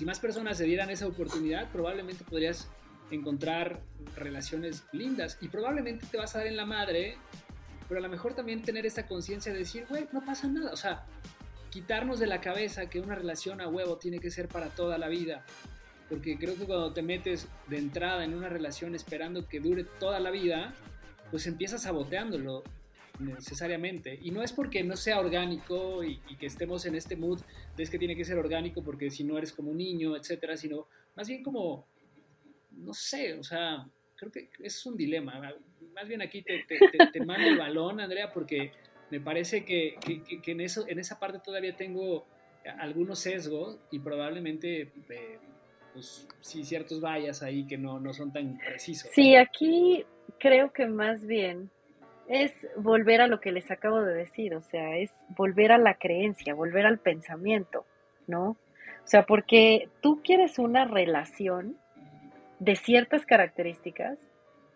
[0.00, 2.70] Si más personas se dieran esa oportunidad, probablemente podrías
[3.10, 3.82] encontrar
[4.16, 7.18] relaciones lindas y probablemente te vas a dar en la madre,
[7.86, 10.76] pero a lo mejor también tener esa conciencia de decir, güey, no pasa nada, o
[10.78, 11.04] sea,
[11.68, 15.08] quitarnos de la cabeza que una relación a huevo tiene que ser para toda la
[15.08, 15.44] vida,
[16.08, 20.18] porque creo que cuando te metes de entrada en una relación esperando que dure toda
[20.18, 20.72] la vida,
[21.30, 22.64] pues empiezas saboteándolo
[23.20, 24.18] necesariamente.
[24.22, 27.40] Y no es porque no sea orgánico y, y, que estemos en este mood
[27.76, 30.56] de es que tiene que ser orgánico porque si no eres como un niño, etcétera,
[30.56, 31.86] sino más bien como
[32.80, 35.40] no sé, o sea, creo que es un dilema.
[35.94, 36.64] Más bien aquí te,
[37.12, 38.72] te, mando el balón, Andrea, porque
[39.10, 42.26] me parece que, en, eso, en esa parte todavía tengo
[42.78, 45.38] algunos sesgos y probablemente, eh,
[45.92, 49.10] pues, sí, ciertos vallas ahí que no, no son tan precisos.
[49.12, 50.04] Sí, aquí
[50.38, 51.70] creo que más bien
[52.30, 55.94] es volver a lo que les acabo de decir, o sea, es volver a la
[55.94, 57.84] creencia, volver al pensamiento,
[58.28, 58.50] ¿no?
[58.50, 61.76] O sea, porque tú quieres una relación
[62.60, 64.16] de ciertas características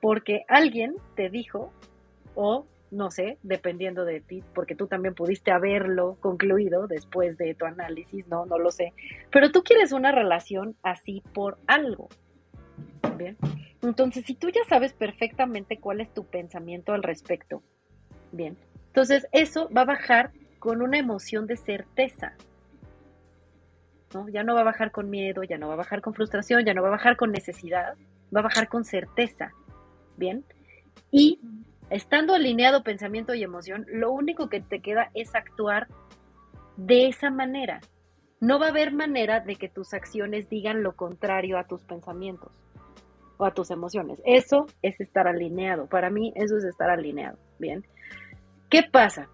[0.01, 1.73] porque alguien te dijo,
[2.35, 7.67] o no sé, dependiendo de ti, porque tú también pudiste haberlo concluido después de tu
[7.67, 8.95] análisis, no, no lo sé,
[9.31, 12.09] pero tú quieres una relación así por algo.
[13.17, 13.37] Bien.
[13.85, 17.63] Entonces, si tú ya sabes perfectamente cuál es tu pensamiento al respecto,
[18.33, 22.35] bien, entonces eso va a bajar con una emoción de certeza,
[24.31, 26.73] ya no va a bajar con miedo, ya no va a bajar con frustración, ya
[26.73, 27.95] no va a bajar con necesidad,
[28.35, 29.53] va a bajar con certeza,
[30.17, 30.45] ¿bien?
[31.11, 31.41] Y
[31.91, 35.89] estando alineado pensamiento y emoción, lo único que te queda es actuar
[36.77, 37.81] de esa manera.
[38.41, 42.64] No va a haber manera de que tus acciones digan lo contrario a tus pensamientos
[43.37, 44.21] o a tus emociones.
[44.25, 45.87] Eso es estar alineado.
[45.87, 47.85] Para mí eso es estar alineado, ¿bien?
[48.69, 49.29] ¿Qué pasa?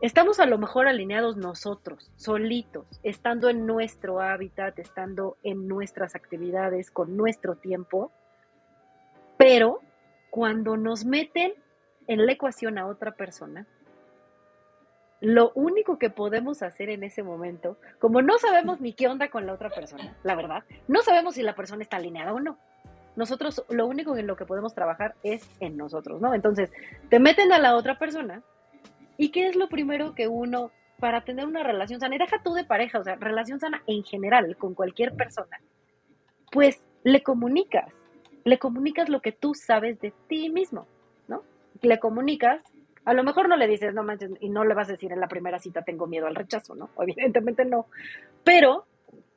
[0.00, 6.90] Estamos a lo mejor alineados nosotros, solitos, estando en nuestro hábitat, estando en nuestras actividades,
[6.90, 8.10] con nuestro tiempo,
[9.36, 9.78] pero
[10.30, 11.52] cuando nos meten
[12.08, 13.66] en la ecuación a otra persona,
[15.20, 19.46] lo único que podemos hacer en ese momento, como no sabemos ni qué onda con
[19.46, 22.58] la otra persona, la verdad, no sabemos si la persona está alineada o no.
[23.16, 26.34] Nosotros lo único en lo que podemos trabajar es en nosotros, ¿no?
[26.34, 26.70] Entonces,
[27.10, 28.42] te meten a la otra persona
[29.16, 32.54] ¿Y qué es lo primero que uno, para tener una relación sana, y deja tú
[32.54, 35.60] de pareja, o sea, relación sana en general, con cualquier persona,
[36.50, 37.92] pues le comunicas,
[38.44, 40.86] le comunicas lo que tú sabes de ti mismo,
[41.28, 41.42] ¿no?
[41.82, 42.62] Le comunicas,
[43.04, 45.20] a lo mejor no le dices, no manches, y no le vas a decir en
[45.20, 46.90] la primera cita, tengo miedo al rechazo, ¿no?
[46.98, 47.86] Evidentemente no,
[48.44, 48.86] pero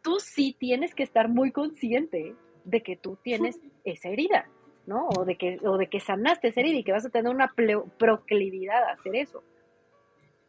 [0.02, 4.50] tú sí tienes que estar muy consciente de que tú tienes esa herida,
[4.86, 5.08] ¿no?
[5.18, 7.54] O de que, o de que sanaste esa herida y que vas a tener una
[7.98, 9.44] proclividad a hacer eso.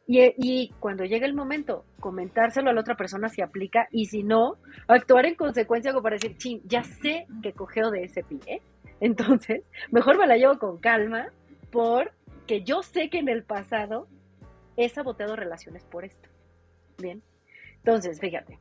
[0.09, 4.23] Y, y, cuando llega el momento, comentárselo a la otra persona si aplica y si
[4.23, 4.57] no,
[4.87, 8.63] actuar en consecuencia como para decir, ching, ya sé que cogeo de ese pie,
[9.01, 11.33] entonces mejor me la llevo con calma
[11.73, 14.07] porque yo sé que en el pasado
[14.77, 16.29] he saboteado relaciones por esto.
[16.99, 17.21] Bien,
[17.79, 18.61] entonces fíjate,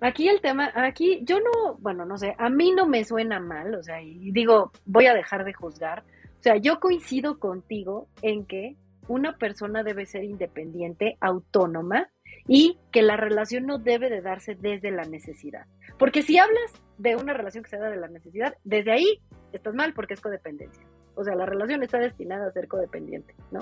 [0.00, 3.74] aquí el tema, aquí yo no, bueno, no sé, a mí no me suena mal,
[3.74, 6.04] o sea, y digo, voy a dejar de juzgar,
[6.38, 8.76] o sea, yo coincido contigo en que
[9.08, 12.08] una persona debe ser independiente, autónoma
[12.48, 15.66] y que la relación no debe de darse desde la necesidad.
[15.98, 19.20] Porque si hablas de una relación que se da de la necesidad, desde ahí
[19.52, 20.84] estás mal porque es codependencia.
[21.14, 23.60] O sea, la relación está destinada a ser codependiente, ¿no?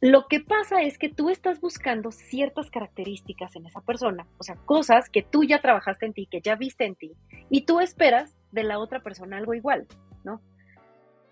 [0.00, 4.56] Lo que pasa es que tú estás buscando ciertas características en esa persona, o sea,
[4.56, 7.16] cosas que tú ya trabajaste en ti, que ya viste en ti,
[7.48, 9.86] y tú esperas de la otra persona algo igual,
[10.22, 10.42] ¿no?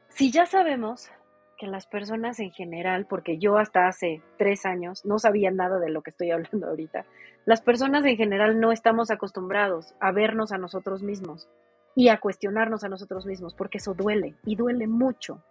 [0.08, 1.10] Si ya sabemos
[1.58, 5.90] que las personas en general, porque yo hasta hace tres años no sabía nada de
[5.90, 7.04] lo que estoy hablando ahorita,
[7.44, 11.48] las personas en general no estamos acostumbrados a vernos a nosotros mismos
[11.94, 15.42] y a cuestionarnos a nosotros mismos, porque eso duele y duele mucho.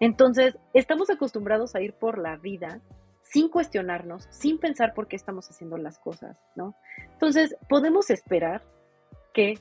[0.00, 2.80] Entonces, estamos acostumbrados a ir por la vida
[3.22, 6.74] sin cuestionarnos, sin pensar por qué estamos haciendo las cosas, ¿no?
[7.12, 8.62] Entonces, podemos esperar
[9.34, 9.58] que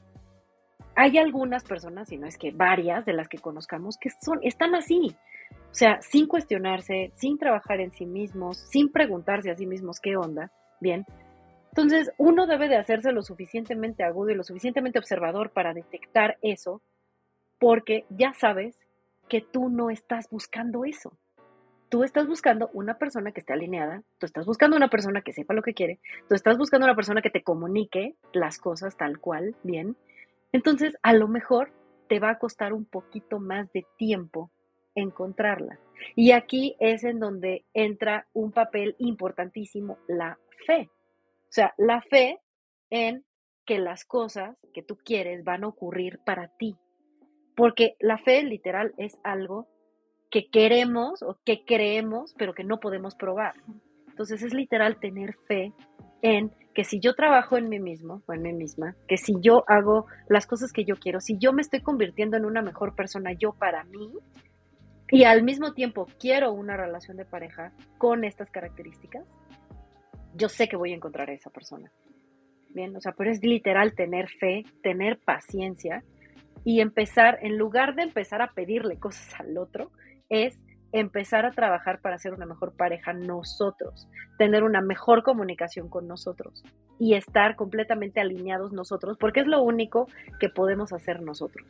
[0.96, 4.74] hay algunas personas, y no es que varias de las que conozcamos, que son, están
[4.74, 5.16] así,
[5.52, 10.16] o sea, sin cuestionarse, sin trabajar en sí mismos, sin preguntarse a sí mismos qué
[10.16, 11.06] onda, bien.
[11.70, 16.82] Entonces, uno debe de hacerse lo suficientemente agudo y lo suficientemente observador para detectar eso,
[17.60, 18.78] porque ya sabes
[19.28, 21.18] que tú no estás buscando eso.
[21.90, 25.54] Tú estás buscando una persona que esté alineada, tú estás buscando una persona que sepa
[25.54, 29.56] lo que quiere, tú estás buscando una persona que te comunique las cosas tal cual,
[29.64, 29.96] bien.
[30.52, 31.72] Entonces, a lo mejor
[32.10, 34.52] te va a costar un poquito más de tiempo
[34.96, 35.80] encontrarla.
[36.16, 40.90] Y aquí es en donde entra un papel importantísimo la fe.
[41.44, 42.40] O sea, la fe
[42.90, 43.24] en
[43.66, 46.78] que las cosas que tú quieres van a ocurrir para ti.
[47.58, 49.68] Porque la fe literal es algo
[50.30, 53.56] que queremos o que creemos, pero que no podemos probar.
[54.08, 55.74] Entonces es literal tener fe
[56.22, 59.64] en que si yo trabajo en mí mismo o en mí misma, que si yo
[59.68, 63.34] hago las cosas que yo quiero, si yo me estoy convirtiendo en una mejor persona
[63.34, 64.12] yo para mí,
[65.10, 69.26] y al mismo tiempo quiero una relación de pareja con estas características,
[70.36, 71.92] yo sé que voy a encontrar a esa persona.
[72.70, 76.04] Bien, o sea, pero es literal tener fe, tener paciencia
[76.68, 79.90] y empezar, en lugar de empezar a pedirle cosas al otro,
[80.28, 80.60] es
[80.92, 86.66] empezar a trabajar para ser una mejor pareja nosotros, tener una mejor comunicación con nosotros
[87.00, 90.10] y estar completamente alineados nosotros, porque es lo único
[90.42, 91.66] que podemos hacer nosotros.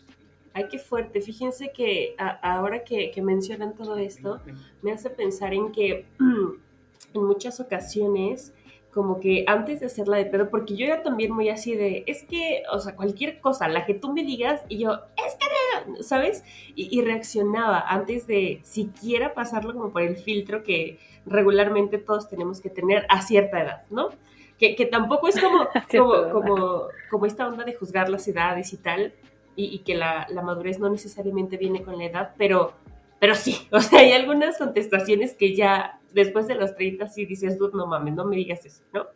[0.56, 1.22] Ay, qué fuerte.
[1.22, 4.41] Fíjense que ahora que, mencionan todo esto,
[4.82, 6.08] me hace pensar en que
[7.14, 8.52] en muchas ocasiones,
[8.98, 12.24] como que antes de hacerla de pedo, porque yo era también muy así de, es
[12.24, 14.93] que, o sea, cualquier cosa, la que tú me digas, y yo,
[15.24, 16.43] es que, ¿sabes?
[16.74, 22.72] Y, reaccionaba antes de siquiera pasarlo como por el filtro que regularmente todos tenemos que
[22.72, 24.10] tener a cierta edad, ¿no?
[24.58, 29.14] Que, tampoco es como, como, como, como esta onda de juzgar las edades y tal,
[29.56, 32.74] y, que la, madurez no necesariamente viene con la edad, pero,
[33.20, 37.57] pero sí, o sea, hay algunas contestaciones que ya después de los 30 sí dices,
[37.74, 39.07] no mames, no me digas eso, ¿no?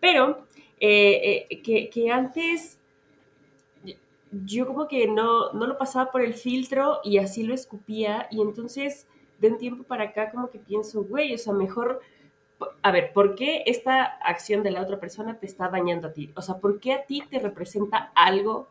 [0.00, 0.46] Pero
[0.80, 2.78] eh, eh, que, antes
[4.30, 8.40] yo como que no, no lo pasaba por el filtro y así lo escupía y
[8.40, 9.06] entonces
[9.38, 12.00] de un tiempo para acá como que pienso, güey, o sea, mejor
[12.82, 16.32] a ver, ¿por qué esta acción de la otra persona te está dañando a ti?
[16.36, 18.68] O sea, ¿por qué a ti te representa algo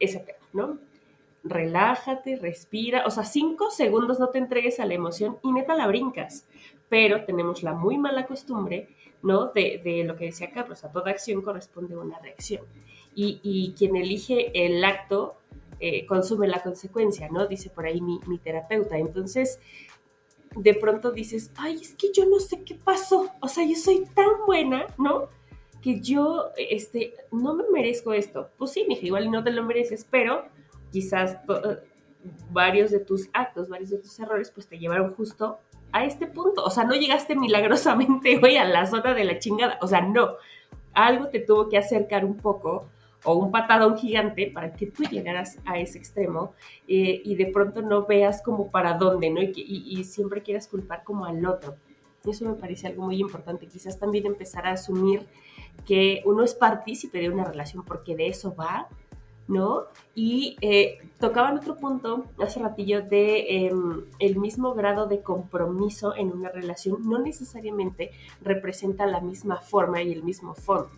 [0.00, 0.78] ese tema, ¿no?
[1.42, 5.86] Relájate, respira, o sea, cinco segundos no te entregues a la emoción y neta la
[5.86, 6.46] brincas,
[6.88, 8.88] pero tenemos la muy mala costumbre,
[9.22, 9.46] ¿no?
[9.46, 12.64] De, lo que decía Carlos, a toda acción corresponde una reacción.
[13.14, 15.36] Y, quien elige el acto
[15.78, 17.46] eh, consume la consecuencia, ¿no?
[17.46, 18.98] Dice por ahí mi, mi terapeuta.
[18.98, 19.60] Entonces,
[20.56, 24.04] de pronto dices, ay, es que yo no sé qué pasó, o sea, yo soy
[24.14, 25.28] tan buena, ¿no?
[25.84, 28.48] que yo este, no me merezco esto.
[28.56, 30.46] Pues sí, mija, igual no te lo mereces, pero
[30.90, 31.36] quizás
[32.50, 35.58] varios de tus actos, varios de tus errores, pues te llevaron justo
[35.94, 36.62] a este punto.
[36.64, 39.78] O sea, no llegaste milagrosamente, hoy a la zona de la chingada.
[39.80, 40.32] O sea, no.
[40.92, 42.88] Algo te tuvo que acercar un poco
[43.24, 46.52] o un patadón gigante para que tú llegaras a ese extremo
[46.86, 49.40] eh, y de pronto no veas como para dónde, ¿no?
[49.40, 51.76] Y, siempre quieras culpar como al otro.
[52.24, 53.66] Eso me parece algo muy importante.
[53.66, 55.26] Quizás también empezar a asumir
[55.86, 58.88] que uno es partícipe de una relación porque de eso va,
[59.48, 59.84] ¿no?
[60.14, 66.32] Y eh, tocaban otro punto hace ratillo de em, el mismo grado de compromiso en
[66.32, 70.90] una relación no necesariamente representa la misma forma y el mismo fondo.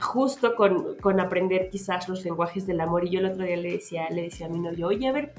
[0.00, 3.72] Justo con, con, aprender quizás los lenguajes del amor y yo el otro día le
[3.72, 5.32] decía, le decía a mi novio, oye, a ver,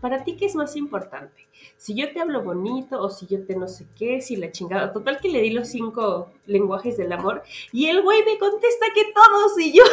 [0.00, 1.46] ¿para ti qué es más importante?
[1.76, 4.92] Si yo te hablo bonito o si yo te no sé qué, si la chingada.
[4.92, 7.42] Total que le di los cinco lenguajes del amor
[7.72, 9.84] y el güey me contesta que todos y yo,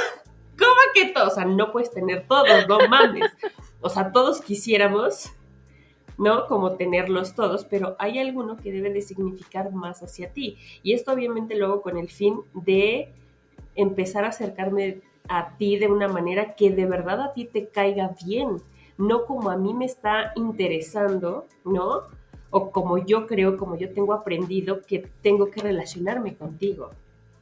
[0.78, 1.34] ¿Cómo que todos?
[1.34, 3.32] O sea, no puedes tener todos, no mames.
[3.82, 5.32] O sea, todos quisiéramos,
[6.18, 6.46] ¿no?
[6.48, 10.58] Como tenerlos todos, pero hay alguno que debe de significar más hacia ti.
[10.84, 13.12] Y esto obviamente luego con el fin de
[13.76, 18.16] empezar a acercarme a ti de una manera que de verdad a ti te caiga
[18.26, 18.62] bien,
[18.98, 22.02] no como a mí me está interesando, ¿no?
[22.52, 26.92] O como yo creo, como yo tengo aprendido que tengo que relacionarme contigo.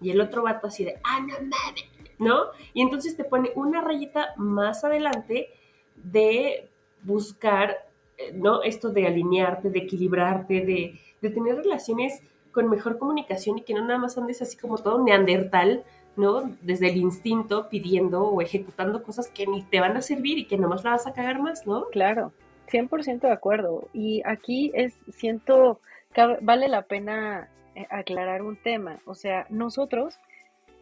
[0.01, 2.45] Y el otro vato así de, ah, no mames, ¿no?
[2.73, 5.49] Y entonces te pone una rayita más adelante
[5.95, 6.69] de
[7.03, 7.77] buscar,
[8.17, 8.63] eh, ¿no?
[8.63, 13.97] Esto de alinearte, de equilibrarte, de, tener relaciones con mejor comunicación y que no nada
[13.97, 15.83] más andes así como todo neandertal,
[16.15, 16.51] ¿no?
[16.61, 20.55] Desde el instinto pidiendo o ejecutando cosas que ni te van a servir y que
[20.55, 21.85] nomás la vas a cagar más, ¿no?
[21.85, 22.31] Claro,
[22.69, 23.87] 100% de acuerdo.
[23.91, 25.79] Y aquí es, siento,
[26.41, 28.99] vale la pena eh, aclarar un tema.
[29.05, 30.19] O sea, nosotros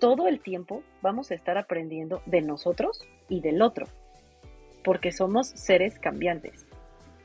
[0.04, 3.86] todo el tiempo vamos a estar aprendiendo de nosotros y del otro,
[4.84, 6.66] porque somos seres cambiantes.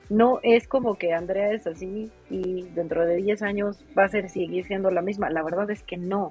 [0.09, 4.29] No es como que Andrea es así y dentro de 10 años va a ser
[4.29, 5.29] seguir siendo la misma.
[5.29, 6.31] La verdad es que no.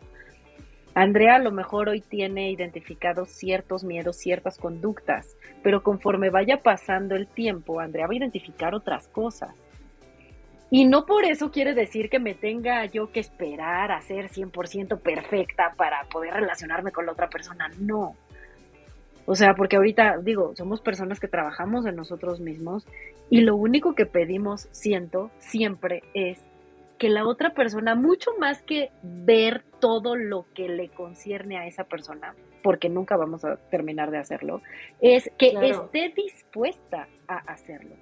[0.95, 7.17] Andrea a lo mejor hoy tiene identificados ciertos miedos, ciertas conductas, pero conforme vaya pasando
[7.17, 9.53] el tiempo, Andrea va a identificar otras cosas.
[10.69, 14.99] Y no por eso quiere decir que me tenga yo que esperar a ser 100%
[14.99, 17.69] perfecta para poder relacionarme con la otra persona.
[17.79, 18.15] No.
[19.25, 22.85] O sea, porque ahorita digo, somos personas que trabajamos en nosotros mismos
[23.29, 26.41] y lo único que pedimos, siento, siempre es
[26.97, 31.83] que la otra persona, mucho más que ver todo lo que le concierne a esa
[31.83, 34.61] persona, porque nunca vamos a terminar de hacerlo,
[34.99, 37.95] es que esté dispuesta a hacerlo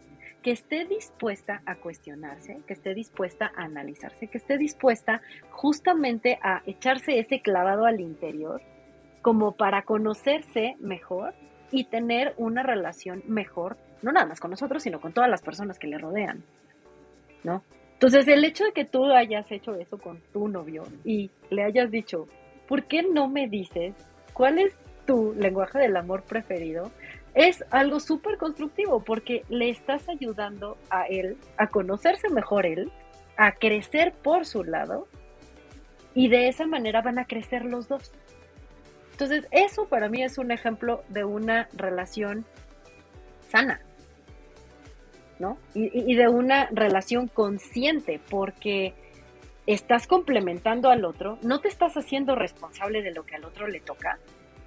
[0.45, 6.61] que esté dispuesta a cuestionarse, que esté dispuesta a analizarse, que esté dispuesta justamente a
[6.67, 8.61] echarse ese clavado al interior
[9.23, 11.33] como para conocerse mejor
[11.71, 15.79] y tener una relación mejor, no nada más con nosotros, sino con todas las personas
[15.79, 16.43] que le rodean,
[17.43, 17.63] ¿no?
[17.93, 21.89] Entonces, el hecho de que tú hayas hecho eso con tu novio y le hayas
[21.89, 22.27] dicho,
[22.67, 23.95] ¿por qué no me dices
[24.33, 24.77] cuál es
[25.07, 26.91] tu lenguaje del amor preferido?
[27.35, 32.91] Es algo súper constructivo porque le estás ayudando a él a conocerse mejor él,
[33.37, 35.07] a crecer por su lado
[36.13, 38.13] y de esa manera van a crecer los dos.
[39.11, 42.45] Entonces, eso para mí es un ejemplo de una relación
[43.49, 43.81] sana,
[45.37, 45.57] ¿no?
[45.73, 48.93] Y, y, de una relación consciente, porque
[49.67, 53.79] estás complementando al otro, no te estás haciendo responsable de lo que al otro le
[53.79, 54.19] toca,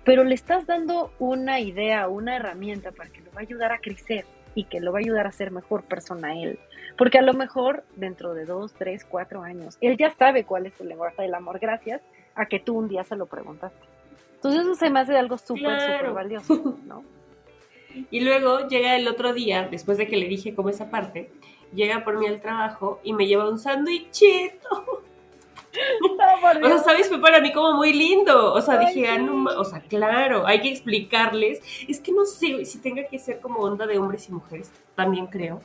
[0.08, 3.78] pero le estás dando una idea, una herramienta para que lo va a ayudar a
[3.78, 6.58] crecer y que lo va a ayudar a ser mejor persona él.
[6.96, 10.72] Porque a lo mejor dentro de dos, tres, cuatro años, él ya sabe cuál es
[10.78, 12.00] su lenguaje del amor gracias
[12.34, 13.84] a que tú un día se lo preguntaste.
[14.36, 17.04] Entonces eso se me hace algo súper, súper valioso, ¿no?
[18.10, 21.30] Y luego llega el otro día, después de que le dije como esa parte,
[21.74, 25.02] llega por mí al trabajo y me lleva un sándwichito
[26.62, 27.08] o sea, ¿sabes?
[27.08, 28.52] Fue para mí como muy lindo.
[28.52, 31.60] O sea, dije, ah, no, o sea, claro, hay que explicarles.
[31.88, 35.26] Es que no sé si tenga que ser como onda de hombres y mujeres, también
[35.26, 35.60] creo.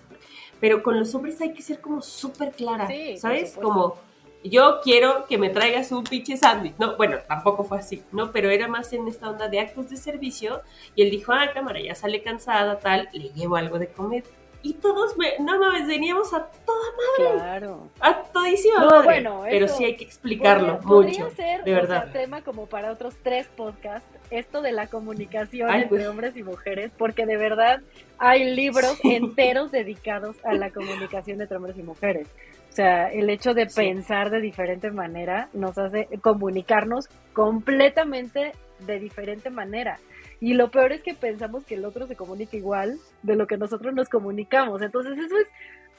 [0.59, 2.87] Pero con los hombres hay que ser como súper clara,
[3.17, 3.57] ¿sabes?
[3.61, 3.97] Como,
[4.43, 6.75] yo quiero que me traigas un pinche sándwich.
[6.77, 8.31] No, bueno, tampoco fue así, ¿no?
[8.31, 10.61] Pero era más en esta onda de actos de servicio.
[10.95, 14.23] Y él dijo, ah, cámara, ya sale cansada, tal, le llevo algo de comer
[14.63, 16.85] y todos, no mames, veníamos a toda
[17.19, 17.35] madre.
[17.35, 17.87] Claro.
[17.99, 19.03] A todísima madre.
[19.03, 21.29] Bueno, pero sí hay que explicarlo mucho.
[21.31, 22.11] ser, de verdad.
[22.13, 26.07] tema como para otros tres podcasts, esto de la comunicación entre pues.
[26.07, 27.81] hombres y mujeres, porque de verdad
[28.17, 32.27] hay libros enteros dedicados a la comunicación entre hombres y mujeres.
[32.69, 39.49] O sea, el hecho de pensar de diferente manera nos hace comunicarnos completamente de diferente
[39.49, 39.99] manera.
[40.43, 43.55] Y lo peor es que pensamos que el otro se comunica igual de lo que
[43.55, 44.81] nosotros nos comunicamos.
[44.81, 45.47] Entonces eso es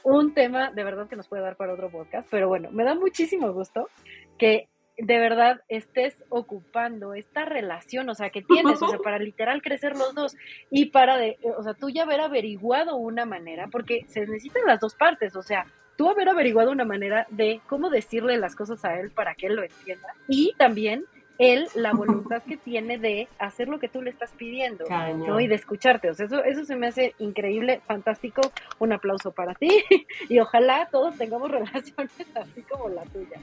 [0.03, 2.27] un tema de verdad que nos puede dar para otro podcast.
[2.29, 3.89] Pero bueno, me da muchísimo gusto
[4.37, 4.67] que
[4.99, 9.93] de verdad estés ocupando esta relación, o sea, que tienes, o sea, para literal crecer
[9.93, 10.37] los dos
[10.69, 14.79] y para, de, o sea, tú ya haber averiguado una manera, porque se necesitan las
[14.79, 15.65] dos partes, o sea,
[15.97, 19.55] tú haber averiguado una manera de cómo decirle las cosas a él para que él
[19.55, 21.05] lo entienda y también
[21.37, 25.39] él la voluntad que tiene de hacer lo que tú le estás pidiendo, ¿no?
[25.39, 26.09] Y de escucharte.
[26.09, 28.41] O sea, eso, eso se me hace increíble, fantástico.
[28.79, 29.83] Un aplauso para ti
[30.29, 33.39] y ojalá todos tengamos relaciones así como la tuya.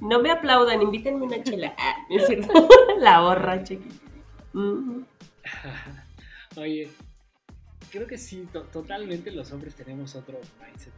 [0.00, 1.74] No me aplaudan, invítenme una chela.
[1.78, 2.68] Ah, es cierto.
[2.98, 3.88] la borra, chiqui.
[6.56, 6.88] Oye,
[7.90, 10.92] creo que sí, totalmente los hombres tenemos otro mindset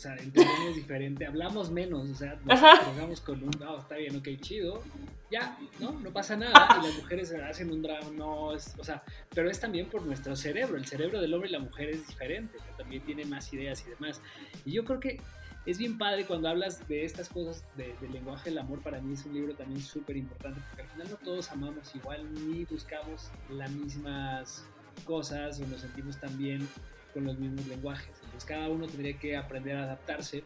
[0.00, 4.16] o sea, entendemos diferente, hablamos menos, o sea, nos jugamos con un, no, está bien,
[4.16, 4.82] ok, chido,
[5.30, 5.92] ya, ¿no?
[5.92, 9.02] No pasa nada, y las mujeres hacen un drama, no, es, o sea,
[9.34, 12.56] pero es también por nuestro cerebro, el cerebro del hombre y la mujer es diferente,
[12.78, 14.22] también tiene más ideas y demás,
[14.64, 15.20] y yo creo que
[15.66, 19.26] es bien padre cuando hablas de estas cosas del lenguaje del amor, para mí es
[19.26, 23.70] un libro también súper importante, porque al final no todos amamos igual, ni buscamos las
[23.70, 24.64] mismas
[25.04, 26.66] cosas o nos sentimos también
[27.10, 28.14] con los mismos lenguajes.
[28.22, 30.44] Entonces cada uno tendría que aprender a adaptarse.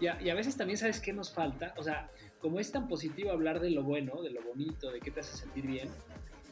[0.00, 1.74] Y a, y a, veces también sabes qué nos falta.
[1.76, 5.10] O sea, como es tan positivo hablar de lo bueno, de lo bonito, de qué
[5.10, 5.88] te hace sentir bien,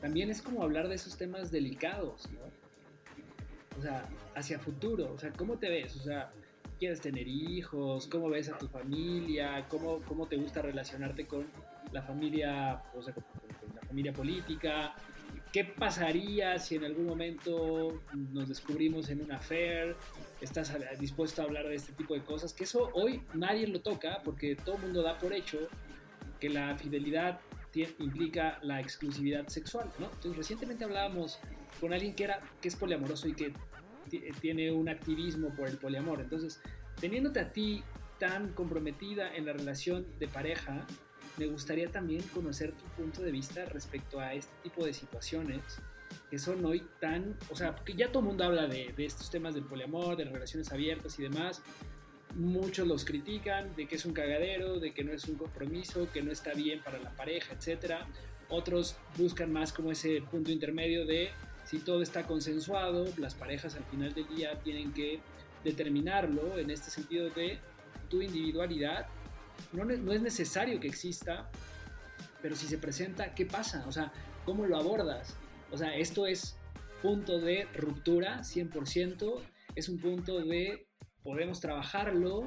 [0.00, 2.40] también es como hablar de esos temas delicados, ¿no?
[3.78, 5.12] O sea, hacia futuro.
[5.12, 5.96] O sea, ¿cómo te ves?
[5.96, 6.30] O sea,
[6.78, 8.07] ¿quieres tener hijos?
[8.07, 9.66] ¿Cómo ves a tu familia?
[9.68, 11.46] ¿Cómo, cómo te gusta relacionarte con
[11.92, 14.94] la familia, o sea, con, con la familia política?
[15.53, 19.97] ¿Qué pasaría si en algún momento nos descubrimos en una fair?
[20.41, 22.53] ¿Estás dispuesto a hablar de este tipo de cosas?
[22.53, 25.59] Que eso hoy nadie lo toca porque todo el mundo da por hecho
[26.41, 27.41] que la fidelidad
[27.99, 30.07] implica la exclusividad sexual, ¿no?
[30.07, 31.39] Entonces recientemente hablábamos
[31.80, 33.53] con alguien que, era, que es poliamoroso y que
[34.41, 36.20] tiene un activismo por el poliamor.
[36.20, 36.61] Entonces,
[37.01, 37.82] teniéndote a ti
[38.18, 40.87] tan comprometida en la relación de pareja,
[41.37, 45.62] me gustaría también conocer tu punto de vista respecto a este tipo de situaciones
[46.30, 49.55] que son hoy tan, o sea, porque ya todo el mundo habla de, estos temas
[49.55, 51.62] del poliamor, de relaciones abiertas y demás.
[52.35, 56.22] Muchos los critican de que es un cagadero, de que no es un compromiso, que
[56.22, 58.03] no está bien para la pareja, etc.
[58.49, 61.30] Otros buscan más como ese punto intermedio de
[61.64, 65.20] si todo está consensuado, las parejas al final del día tienen que
[65.62, 67.59] determinarlo en este sentido de
[68.11, 69.07] tu individualidad
[69.72, 71.50] no, es necesario que exista,
[72.42, 73.84] pero si se presenta, ¿qué pasa?
[73.86, 74.12] O sea,
[74.44, 75.36] ¿cómo lo abordas?
[75.70, 76.57] O sea, esto es
[77.02, 79.40] punto de ruptura 100%,
[79.74, 80.86] es un punto de
[81.22, 82.44] podemos trabajarlo.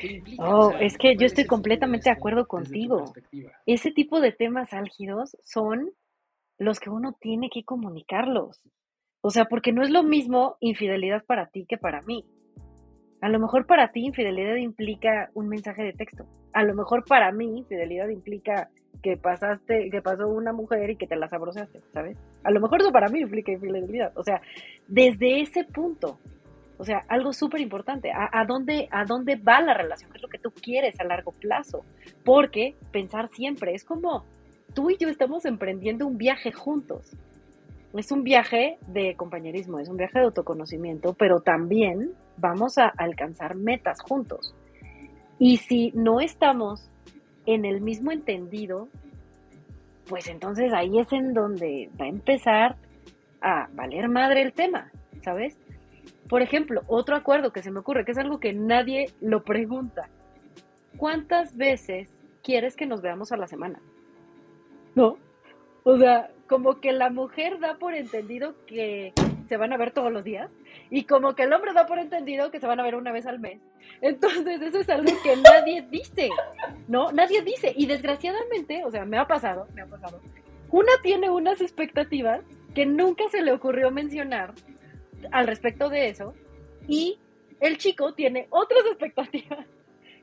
[0.00, 0.48] ¿Qué implica?
[0.48, 3.12] Oh, es que yo estoy completamente de acuerdo contigo.
[3.66, 5.90] Ese tipo de temas álgidos son
[6.58, 8.62] los que uno tiene que comunicarlos.
[9.20, 12.24] O sea, porque no es lo mismo infidelidad para ti que para mí.
[13.22, 16.26] A lo mejor para ti infidelidad implica un mensaje de texto.
[16.52, 18.68] A lo mejor para mí infidelidad implica
[19.00, 22.18] que pasaste, que pasó una mujer y que te la sabrosaste, ¿sabes?
[22.42, 24.12] A lo mejor eso para mí implica infidelidad.
[24.16, 24.42] O sea,
[24.88, 26.18] desde ese punto,
[26.78, 30.10] o sea, algo súper importante, ¿a, dónde, ¿a dónde va la relación?
[30.10, 31.84] ¿Qué es lo que tú quieres a largo plazo?
[32.24, 34.24] Porque pensar siempre es como
[34.74, 37.16] tú y yo estamos emprendiendo un viaje juntos.
[37.94, 43.54] Es un viaje de compañerismo, es un viaje de autoconocimiento, pero también vamos a alcanzar
[43.54, 44.54] metas juntos.
[45.38, 46.90] Y si no estamos
[47.44, 48.88] en el mismo entendido,
[50.08, 52.76] pues entonces ahí es en donde va a empezar
[53.40, 54.90] a valer madre el tema,
[55.22, 55.58] ¿sabes?
[56.28, 60.08] Por ejemplo, otro acuerdo que se me ocurre, que es algo que nadie lo pregunta.
[60.96, 62.08] ¿Cuántas veces
[62.42, 63.80] quieres que nos veamos a la semana?
[64.94, 65.16] ¿No?
[65.84, 69.12] O sea, como que la mujer da por entendido que
[69.48, 70.50] se van a ver todos los días
[70.90, 73.26] y como que el hombre da por entendido que se van a ver una vez
[73.26, 73.60] al mes.
[74.00, 76.30] Entonces, eso es algo que nadie dice,
[76.88, 77.12] ¿no?
[77.12, 77.72] Nadie dice.
[77.76, 80.20] Y desgraciadamente, o sea, me ha pasado, me ha pasado.
[80.70, 82.40] Una tiene unas expectativas
[82.74, 84.54] que nunca se le ocurrió mencionar
[85.30, 86.34] al respecto de eso
[86.88, 87.18] y
[87.60, 89.66] el chico tiene otras expectativas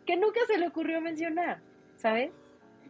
[0.05, 1.61] que nunca se le ocurrió mencionar,
[1.97, 2.31] ¿sabes?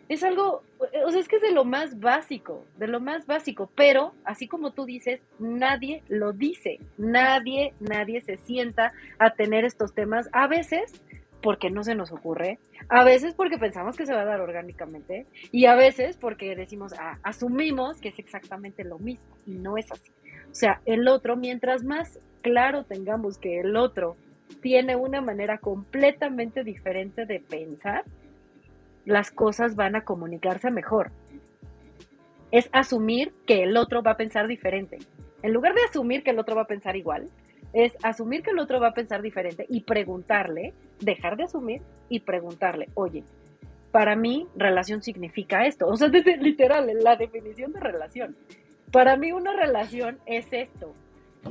[0.10, 0.64] Es algo,
[1.06, 4.48] o sea, es que es de lo más básico, de lo más básico, pero así
[4.48, 10.48] como tú dices, nadie lo dice, nadie, nadie se sienta a tener estos temas, a
[10.48, 11.00] veces
[11.44, 12.58] porque no se nos ocurre,
[12.90, 16.94] a veces porque pensamos que se va a dar orgánicamente y a veces porque decimos,
[17.00, 20.12] ah, asumimos que es exactamente lo mismo y no es así.
[20.52, 24.18] O sea, el otro, mientras más claro tengamos que el otro
[24.62, 28.04] tiene una manera completamente diferente de pensar,
[29.10, 31.12] las cosas van a comunicarse mejor.
[32.52, 35.00] Es asumir que el otro va a pensar diferente.
[35.42, 37.30] En lugar de asumir que el otro va a pensar igual,
[37.74, 42.22] es asumir que el otro va a pensar diferente y preguntarle, dejar de asumir y
[42.22, 43.24] preguntarle, oye,
[43.92, 45.88] para mí relación significa esto.
[45.88, 48.36] O sea, desde literal, la definición de relación.
[48.92, 50.94] Para mí una relación es esto.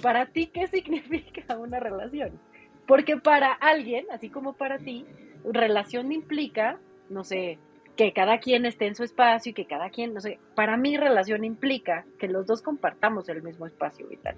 [0.03, 2.39] Para ti, ¿qué significa una relación?
[2.87, 5.07] Porque para alguien, así como para ti,
[5.45, 6.79] relación implica,
[7.11, 7.59] no sé,
[7.97, 10.97] que cada quien esté en su espacio y que cada quien, no sé, para mí
[10.97, 14.37] relación implica que los dos compartamos el mismo espacio vital.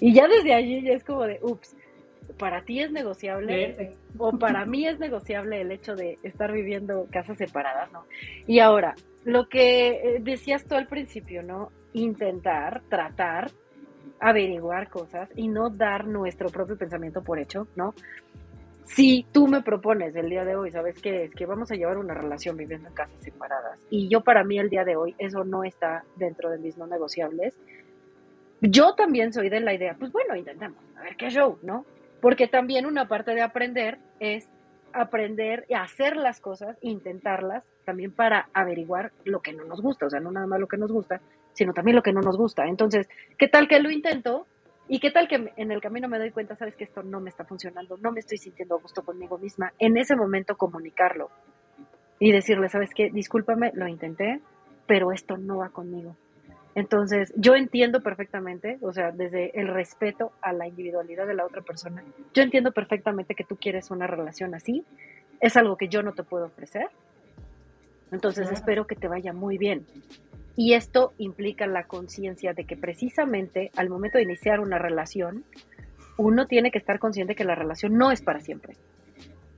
[0.00, 1.76] Y ya desde allí ya es como de, ups,
[2.38, 7.38] para ti es negociable o para mí es negociable el hecho de estar viviendo casas
[7.38, 8.04] separadas, ¿no?
[8.46, 8.94] Y ahora,
[9.24, 11.70] lo que eh, decías tú al principio, ¿no?
[11.92, 13.50] Intentar, tratar,
[14.20, 17.94] averiguar cosas y no dar nuestro propio pensamiento por hecho, ¿no?
[18.86, 21.34] Si tú me propones el día de hoy, ¿sabes qué es?
[21.34, 23.78] Que vamos a llevar una relación viviendo en casas separadas.
[23.90, 26.86] Y yo para mí el día de hoy eso no está dentro de mis no
[26.86, 27.58] negociables.
[28.60, 31.84] Yo también soy de la idea, pues bueno, intentemos, a ver qué show, ¿no?
[32.20, 34.48] Porque también una parte de aprender es
[34.92, 40.10] aprender a hacer las cosas, intentarlas, también para averiguar lo que no nos gusta, o
[40.10, 41.20] sea, no nada más lo que nos gusta,
[41.52, 42.66] sino también lo que no nos gusta.
[42.66, 44.46] Entonces, ¿qué tal que lo intento?
[44.88, 47.30] ¿Y qué tal que en el camino me doy cuenta, sabes que esto no me
[47.30, 49.72] está funcionando, no me estoy sintiendo a gusto conmigo misma?
[49.78, 51.30] En ese momento comunicarlo
[52.20, 54.40] y decirle, sabes qué, discúlpame, lo intenté,
[54.86, 56.16] pero esto no va conmigo.
[56.76, 61.62] Entonces, yo entiendo perfectamente, o sea, desde el respeto a la individualidad de la otra
[61.62, 64.84] persona, yo entiendo perfectamente que tú quieres una relación así,
[65.40, 66.88] es algo que yo no te puedo ofrecer.
[68.12, 69.84] Entonces, espero que te vaya muy bien.
[70.56, 75.44] Y esto implica la conciencia de que precisamente al momento de iniciar una relación,
[76.16, 78.74] uno tiene que estar consciente que la relación no es para siempre.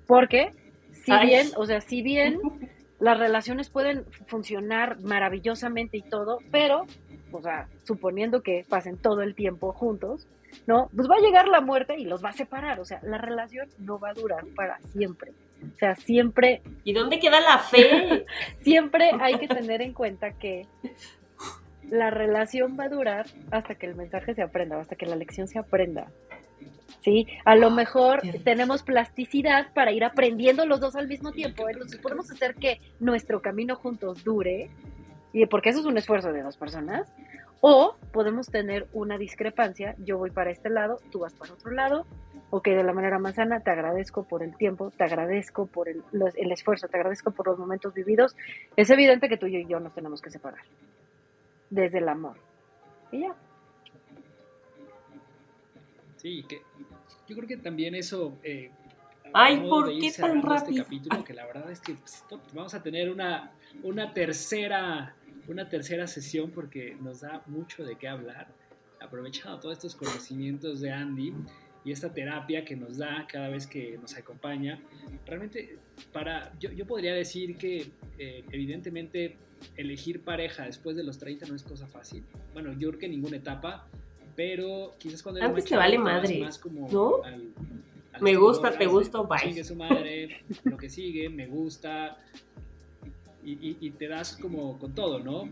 [0.07, 0.53] Porque
[0.93, 2.41] si bien, o sea, si bien
[2.99, 6.87] las relaciones pueden funcionar maravillosamente y todo, pero,
[7.31, 10.27] o sea, suponiendo que pasen todo el tiempo juntos,
[10.67, 10.91] ¿no?
[10.97, 13.69] Pues va a llegar la muerte y los va a separar, o sea, la relación
[13.79, 15.33] no va a durar para siempre.
[15.63, 16.63] O sea, siempre...
[16.85, 18.27] ¿Y dónde queda la fe?
[18.61, 20.67] siempre hay que tener en cuenta que
[21.91, 25.49] la relación va a durar hasta que el mensaje se aprenda, hasta que la lección
[25.49, 26.09] se aprenda.
[27.01, 27.27] ¿Sí?
[27.45, 32.31] A lo mejor tenemos plasticidad para ir aprendiendo los dos al mismo tiempo, entonces podemos
[32.31, 34.69] hacer que nuestro camino juntos dure,
[35.33, 37.13] y porque eso es un esfuerzo de dos personas,
[37.61, 42.07] o podemos tener una discrepancia, yo voy para este lado, tú vas para otro lado,
[42.51, 46.03] ok, de la manera más sana, te agradezco por el tiempo, te agradezco por el,
[46.13, 48.37] el esfuerzo, te agradezco por los momentos vividos.
[48.77, 50.63] Es evidente que tú y yo nos tenemos que separar,
[51.71, 52.37] desde el amor.
[53.13, 53.35] Y ya.
[56.17, 56.63] Sí, que
[57.27, 58.39] yo creo que también eso...
[58.43, 58.71] Eh,
[59.35, 60.55] Ay, ¿por qué tan este rápido?
[60.57, 62.25] Este capítulo, que la verdad es que pues,
[62.55, 65.15] vamos a tener una, una tercera
[65.49, 68.49] una tercera sesión porque nos da mucho de qué hablar,
[69.01, 71.35] aprovechando todos estos conocimientos de Andy
[71.89, 74.79] y esta terapia que nos da cada vez que nos acompaña.
[75.25, 75.79] Realmente,
[76.13, 79.37] para, yo, yo podría decir que eh, evidentemente
[79.75, 82.25] elegir pareja después de los 30 no es cosa fácil.
[82.53, 83.87] Bueno, yo creo que en ninguna etapa,
[84.37, 87.23] pero quizás cuando Antes te vale madre, más como ¿no?
[88.21, 89.39] me gusta, te gusta, bye.
[89.39, 92.19] Sigue su madre, lo que sigue, me gusta,
[93.43, 95.49] y, te das como con todo, ¿no?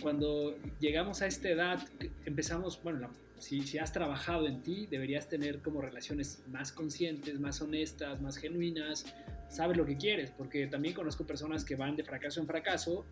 [0.00, 1.88] Cuando llegamos a esta edad,
[2.24, 3.08] empezamos, bueno,
[3.38, 8.36] si, si, has trabajado en ti, deberías tener como relaciones más conscientes, más honestas, más
[8.36, 9.04] genuinas,
[9.48, 13.04] sabes lo que quieres, porque también conozco personas que van de fracaso en fracaso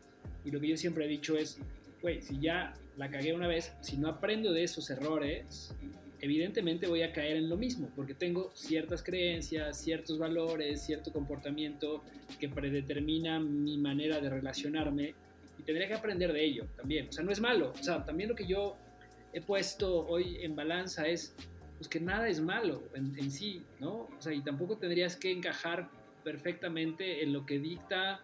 [0.45, 1.59] y lo que yo siempre he dicho es,
[2.03, 5.75] güey, si ya la cagué una vez, si no aprendo de esos errores,
[6.21, 12.03] evidentemente voy a caer en lo mismo, porque tengo ciertas creencias, ciertos valores, cierto comportamiento
[12.39, 15.15] que predetermina mi manera de relacionarme
[15.59, 17.09] y tendría que aprender de ello también.
[17.09, 17.73] O sea, no es malo.
[17.79, 18.77] O sea, también lo que yo
[19.35, 21.35] he puesto hoy en balanza es
[21.77, 24.09] pues, que nada es malo en, sí, ¿no?
[24.17, 25.91] O sea, y tampoco tendrías que encajar
[26.23, 28.21] perfectamente en lo que dicta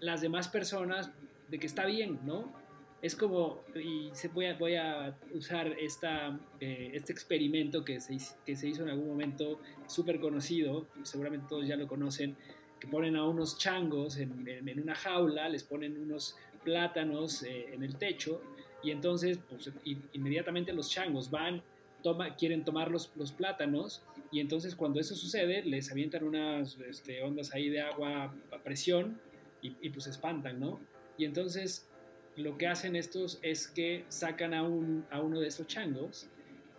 [0.00, 1.10] las demás personas
[1.48, 2.62] de que está bien, ¿no?
[3.04, 4.10] es como, y
[4.58, 8.16] voy, a, usar esta, eh, este experimento que se,
[8.46, 12.34] que se hizo en algún momento súper conocido, seguramente todos ya lo conocen,
[12.80, 16.34] que ponen a unos changos en, en, una jaula, les ponen unos
[16.64, 18.40] plátanos eh, en el techo
[18.84, 19.70] y entonces pues,
[20.12, 21.62] inmediatamente los changos van,
[22.02, 27.22] toma, quieren tomar los, los, plátanos y entonces cuando eso sucede les avientan unas este,
[27.22, 29.18] ondas ahí de agua a presión
[29.62, 30.80] y, y pues espantan, ¿no?
[31.16, 31.88] Y entonces
[32.36, 36.26] lo que hacen estos es que sacan a, un, a uno de esos changos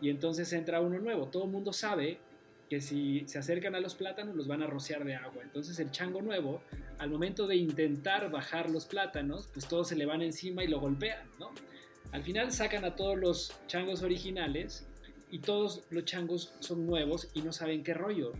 [0.02, 1.28] y entonces entra uno nuevo.
[1.28, 2.20] Todo el mundo sabe
[2.70, 5.44] que si se acercan a los plátanos los van a rociar de agua.
[5.44, 6.62] Entonces el chango nuevo,
[6.98, 10.80] al momento de intentar bajar los plátanos, pues todos se le van encima y lo
[10.80, 11.52] golpean, ¿no?
[12.16, 14.88] Al final sacan a todos los changos originales
[15.30, 18.32] y todos los changos son nuevos y no saben qué rollo.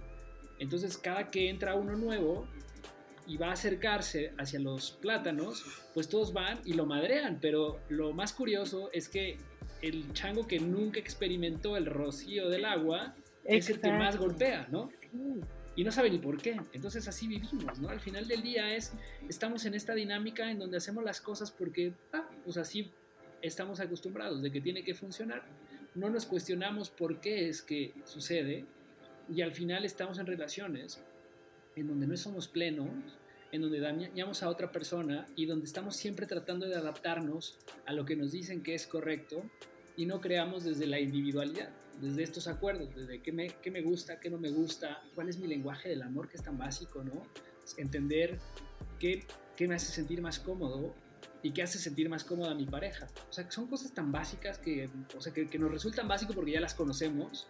[0.60, 2.48] Entonces cada que entra uno nuevo,
[3.28, 7.40] y va a acercarse hacia los plátanos, pues todos van y lo madrean.
[7.42, 9.38] Pero lo más curioso es que
[9.82, 13.14] el chango que nunca experimentó el rocío del agua,
[13.44, 14.90] es el que más golpea, ¿no?
[15.76, 16.56] Y no sabe ni por qué.
[16.72, 17.90] Entonces así vivimos, ¿no?
[17.90, 18.94] Al final del día es,
[19.28, 22.94] estamos en esta dinámica en donde hacemos las cosas porque, ah, pues así
[23.48, 25.44] estamos acostumbrados, de que tiene que funcionar.
[25.94, 28.66] No nos cuestionamos por qué es que sucede
[29.34, 31.02] y al final estamos en relaciones
[31.76, 32.90] en donde no somos plenos,
[33.52, 38.06] en donde dañamos a otra persona y donde estamos siempre tratando de adaptarnos a lo
[38.06, 39.44] que nos dicen que es correcto
[39.96, 41.70] y no creamos desde la individualidad,
[42.02, 45.38] desde estos acuerdos, desde qué me, qué me gusta, qué no me gusta, cuál es
[45.38, 47.24] mi lenguaje del amor, que es tan básico, ¿no?
[47.78, 48.40] Entender
[49.00, 49.26] qué,
[49.56, 50.94] qué me hace sentir más cómodo
[51.46, 53.08] y qué hace sentir más cómoda a mi pareja.
[53.30, 56.54] O sea, son cosas tan básicas que, o sea, que, que nos resultan básicos porque
[56.54, 57.46] ya las conocemos,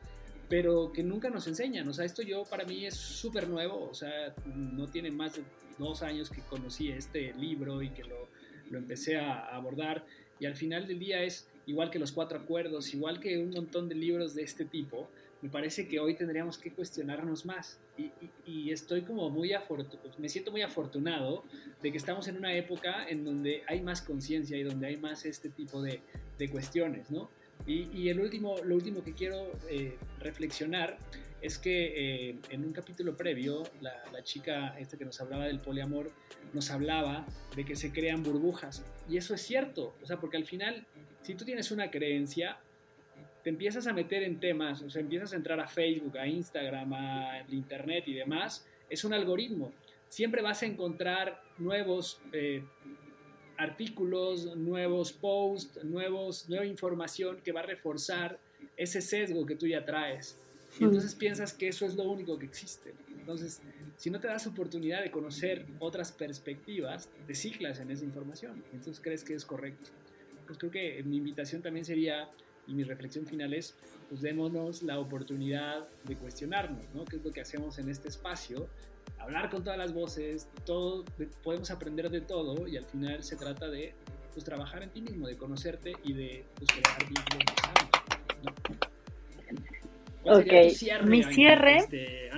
[0.49, 1.87] pero que nunca nos enseñan.
[1.87, 5.43] O sea, esto yo para mí es súper nuevo, o sea, no tiene más de
[5.77, 8.27] dos años que conocí este libro y que lo,
[8.69, 10.05] lo empecé a abordar
[10.41, 13.87] y al final del día es igual que los cuatro acuerdos, igual que un montón
[13.87, 15.09] de libros de este tipo,
[15.45, 17.79] me parece que hoy tendríamos que cuestionarnos más.
[18.47, 21.43] Y, estoy como muy afortunado, me siento muy afortunado
[21.83, 25.23] de que estamos en una época en donde hay más conciencia y donde hay más
[25.23, 26.01] este tipo de,
[26.39, 27.29] de cuestiones, ¿no?
[27.67, 30.97] Y, el último, lo último que quiero eh, reflexionar
[31.43, 35.59] es que eh, en un capítulo previo, la, la, chica esta que nos hablaba del
[35.59, 36.11] poliamor,
[36.53, 37.23] nos hablaba
[37.55, 38.83] de que se crean burbujas.
[39.07, 40.87] Y eso es cierto, o sea, porque al final,
[41.21, 42.57] si tú tienes una creencia,
[43.45, 46.91] te empiezas a meter en temas, o sea, empiezas a entrar a Facebook, a Instagram,
[46.93, 49.71] a Internet y demás, es un algoritmo.
[50.09, 52.63] Siempre vas a encontrar nuevos eh,
[53.55, 58.39] artículos, nuevos posts, nuevos, nueva información que va a reforzar
[58.77, 60.39] ese sesgo que tú ya traes.
[60.79, 60.87] Y mm.
[60.87, 62.95] entonces piensas que eso es lo único que existe.
[63.19, 63.61] Entonces,
[63.95, 68.63] si no te das oportunidad de conocer otras perspectivas, te ciclas en esa información.
[68.73, 69.91] Entonces crees que es correcto.
[70.47, 72.27] Pues creo que mi invitación también sería,
[72.67, 73.75] y mi reflexión final es,
[74.09, 77.05] pues démonos la oportunidad de cuestionarnos, ¿no?
[77.05, 78.69] ¿Qué es lo que hacemos en este espacio?
[79.19, 81.03] hablar con todas las voces, todo,
[81.43, 83.93] podemos aprender de todo y al final se trata de
[84.33, 87.55] pues, trabajar en ti mismo, de conocerte y de pues, crear vínculos
[90.27, 92.31] Ok, mi cierre, este,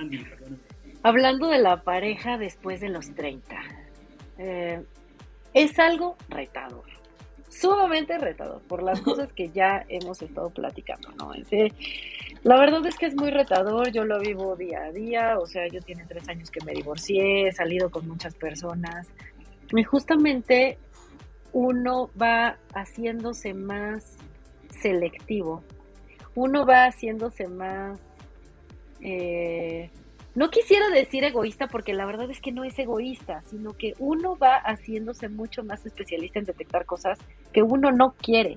[1.02, 3.56] hablando de la pareja después de los 30,
[4.36, 4.84] eh,
[5.54, 6.97] es algo retador
[7.48, 11.32] sumamente retador por las cosas que ya hemos estado platicando, ¿no?
[12.44, 15.66] La verdad es que es muy retador, yo lo vivo día a día, o sea,
[15.68, 19.08] yo tiene tres años que me divorcié, he salido con muchas personas
[19.70, 20.78] y justamente
[21.52, 24.16] uno va haciéndose más
[24.80, 25.62] selectivo,
[26.34, 27.98] uno va haciéndose más...
[29.00, 29.90] Eh,
[30.38, 34.38] no quisiera decir egoísta porque la verdad es que no es egoísta, sino que uno
[34.38, 37.18] va haciéndose mucho más especialista en detectar cosas
[37.52, 38.56] que uno no quiere.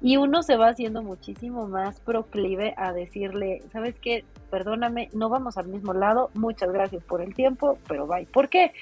[0.00, 4.24] Y uno se va haciendo muchísimo más proclive a decirle, ¿sabes qué?
[4.50, 8.24] Perdóname, no vamos al mismo lado, muchas gracias por el tiempo, pero bye.
[8.24, 8.72] ¿Por qué?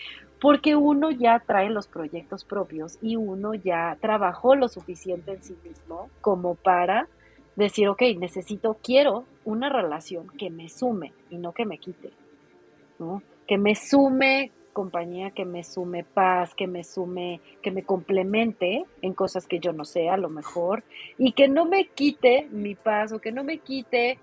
[0.41, 5.57] Porque uno ya trae los proyectos propios y uno ya trabajó lo suficiente en sí
[5.65, 7.09] mismo como para
[7.57, 12.11] decir, ok, necesito, quiero una relación que me sume y no que me quite.
[13.47, 19.13] Que me sume compañía, que me sume paz, que me sume, que me complemente en
[19.13, 20.83] cosas que yo no sé a lo mejor
[21.19, 24.19] y que no me quite mi paz o que no me quite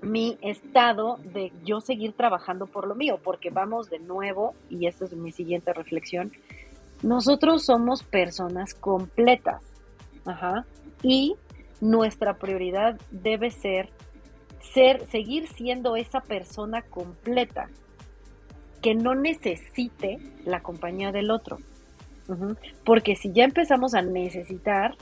[0.00, 5.04] mi estado de yo seguir trabajando por lo mío, porque vamos de nuevo, y esta
[5.04, 6.32] es mi siguiente reflexión,
[7.02, 9.62] nosotros somos personas completas,
[10.24, 10.64] ajá,
[11.02, 11.36] y
[11.80, 13.90] nuestra prioridad debe ser
[14.72, 17.68] ser seguir siendo esa persona completa
[18.82, 21.58] que no necesite la compañía del otro.
[22.84, 24.94] Porque si ya empezamos a necesitar,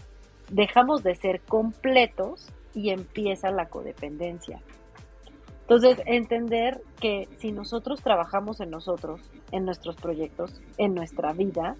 [0.51, 4.61] dejamos de ser completos y empieza la codependencia.
[5.63, 9.21] Entonces, entender que si nosotros trabajamos en nosotros,
[9.51, 11.75] en nuestros proyectos, en nuestra vida,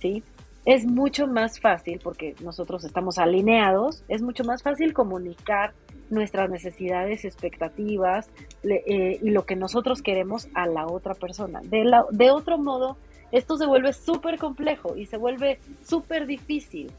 [0.00, 0.22] ¿sí?
[0.64, 5.72] Es mucho más fácil, porque nosotros estamos alineados, es mucho más fácil comunicar
[6.10, 8.28] nuestras necesidades, expectativas
[8.64, 11.60] eh, y lo que nosotros queremos a la otra persona.
[11.62, 12.98] De, la, de otro modo,
[13.32, 16.92] esto se vuelve súper complejo y se vuelve súper difícil.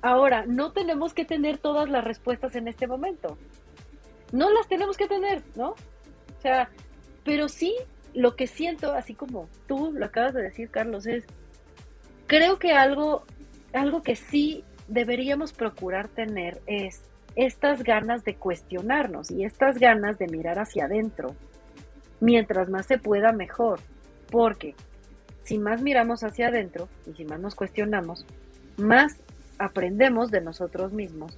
[0.00, 3.36] Ahora, no tenemos que tener todas las respuestas en este momento.
[4.32, 5.70] No las tenemos que tener, ¿no?
[5.70, 6.70] O sea,
[7.24, 7.74] pero sí
[8.14, 11.26] lo que siento, así como tú lo acabas de decir, Carlos, es
[12.30, 13.24] creo que algo,
[13.72, 17.02] algo que sí deberíamos procurar tener es
[17.34, 21.34] estas ganas de cuestionarnos y estas ganas de mirar hacia adentro.
[22.20, 23.80] Mientras más se pueda, mejor.
[24.30, 24.76] Porque
[25.42, 28.24] si más miramos hacia adentro y si más nos cuestionamos,
[28.76, 29.16] más
[29.58, 31.36] aprendemos de nosotros mismos,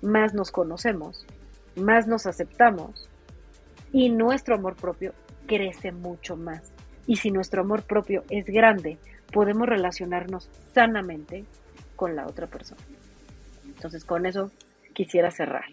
[0.00, 1.26] más nos conocemos,
[1.74, 3.08] más nos aceptamos
[3.90, 5.12] y nuestro amor propio
[5.48, 6.72] crece mucho más.
[7.08, 8.96] Y si nuestro amor propio es grande,
[9.30, 11.44] podemos relacionarnos sanamente
[11.96, 12.80] con la otra persona.
[13.66, 14.50] Entonces, con eso
[14.92, 15.64] quisiera cerrar.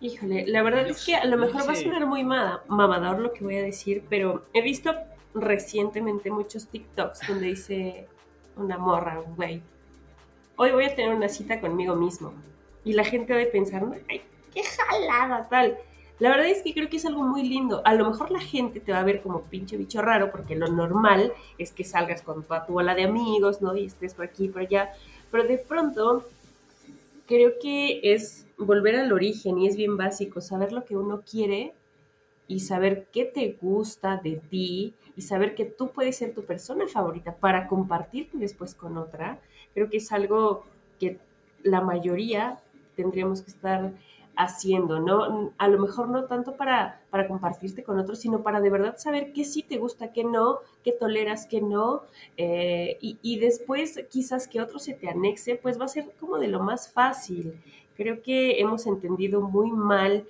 [0.00, 3.44] Híjole, la verdad es que a lo mejor va a sonar muy mamador lo que
[3.44, 4.94] voy a decir, pero he visto
[5.34, 8.08] recientemente muchos TikToks donde dice
[8.56, 9.62] una morra, güey,
[10.56, 12.32] hoy voy a tener una cita conmigo mismo.
[12.82, 14.22] Y la gente va a pensar, ay,
[14.54, 15.78] qué jalada, tal.
[16.20, 17.80] La verdad es que creo que es algo muy lindo.
[17.86, 20.68] A lo mejor la gente te va a ver como pinche bicho raro, porque lo
[20.68, 23.74] normal es que salgas con toda tu bola de amigos, ¿no?
[23.74, 24.92] Y estés por aquí, por allá.
[25.30, 26.26] Pero de pronto,
[27.26, 31.72] creo que es volver al origen y es bien básico, saber lo que uno quiere
[32.46, 36.86] y saber qué te gusta de ti y saber que tú puedes ser tu persona
[36.86, 39.40] favorita para compartirte después con otra,
[39.72, 40.64] creo que es algo
[40.98, 41.18] que
[41.62, 42.58] la mayoría
[42.96, 43.92] tendríamos que estar
[44.36, 45.52] haciendo, ¿no?
[45.58, 49.32] A lo mejor no tanto para, para compartirte con otros, sino para de verdad saber
[49.32, 52.02] qué sí te gusta, qué no, qué toleras, qué no,
[52.36, 56.38] eh, y, y, después quizás que otro se te anexe, pues va a ser como
[56.38, 57.60] de lo más fácil.
[57.96, 60.24] Creo que hemos entendido muy mal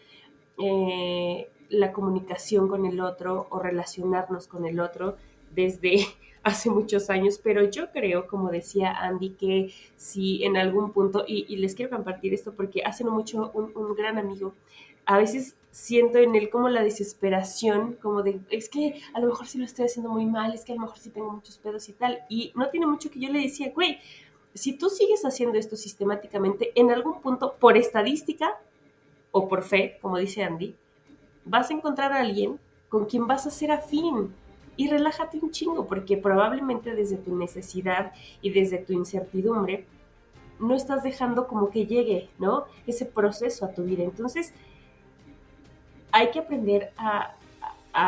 [0.59, 5.17] eh, la comunicación con el otro o relacionarnos con el otro
[5.55, 6.07] desde
[6.43, 11.57] hace muchos años, pero yo creo, como decía Andy, que si en algún punto, y,
[11.57, 14.55] les quiero compartir esto porque hace no mucho un, gran amigo,
[15.05, 19.47] a veces siento en él como la desesperación, como de, es que a lo mejor
[19.47, 21.89] sí lo estoy haciendo muy mal, es que a lo mejor sí tengo muchos pedos
[21.89, 23.99] y tal, y no tiene mucho que yo le decía, güey,
[24.55, 28.59] si tú sigues haciendo esto sistemáticamente, en algún punto, por estadística
[29.31, 30.75] o por fe, como dice Andy,
[31.45, 34.35] vas a encontrar a alguien con quien vas a ser afín,
[34.81, 39.85] y relájate un chingo, porque probablemente desde tu necesidad y desde tu incertidumbre
[40.59, 42.65] no estás dejando como que llegue, ¿no?
[42.87, 44.05] Ese proceso a tu vida.
[44.05, 44.55] Entonces,
[46.13, 47.37] hay que aprender a,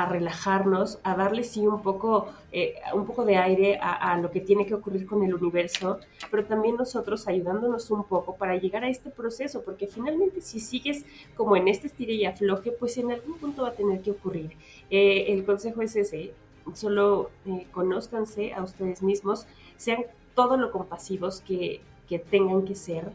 [0.09, 4.65] relajarnos, a darle sí un poco, eh, un poco de aire a, lo que tiene
[4.65, 5.99] que ocurrir con el universo,
[6.31, 11.05] pero también nosotros ayudándonos un poco para llegar a este proceso, porque finalmente si sigues
[11.37, 14.57] como en este estilo y afloje, pues en algún punto va a tener que ocurrir.
[14.89, 16.33] Eh, el consejo es ese,
[16.75, 19.47] solo eh, conózcanse a ustedes mismos,
[19.77, 20.05] sean
[20.35, 21.81] todo lo compasivos que,
[22.31, 23.11] tengan que ser,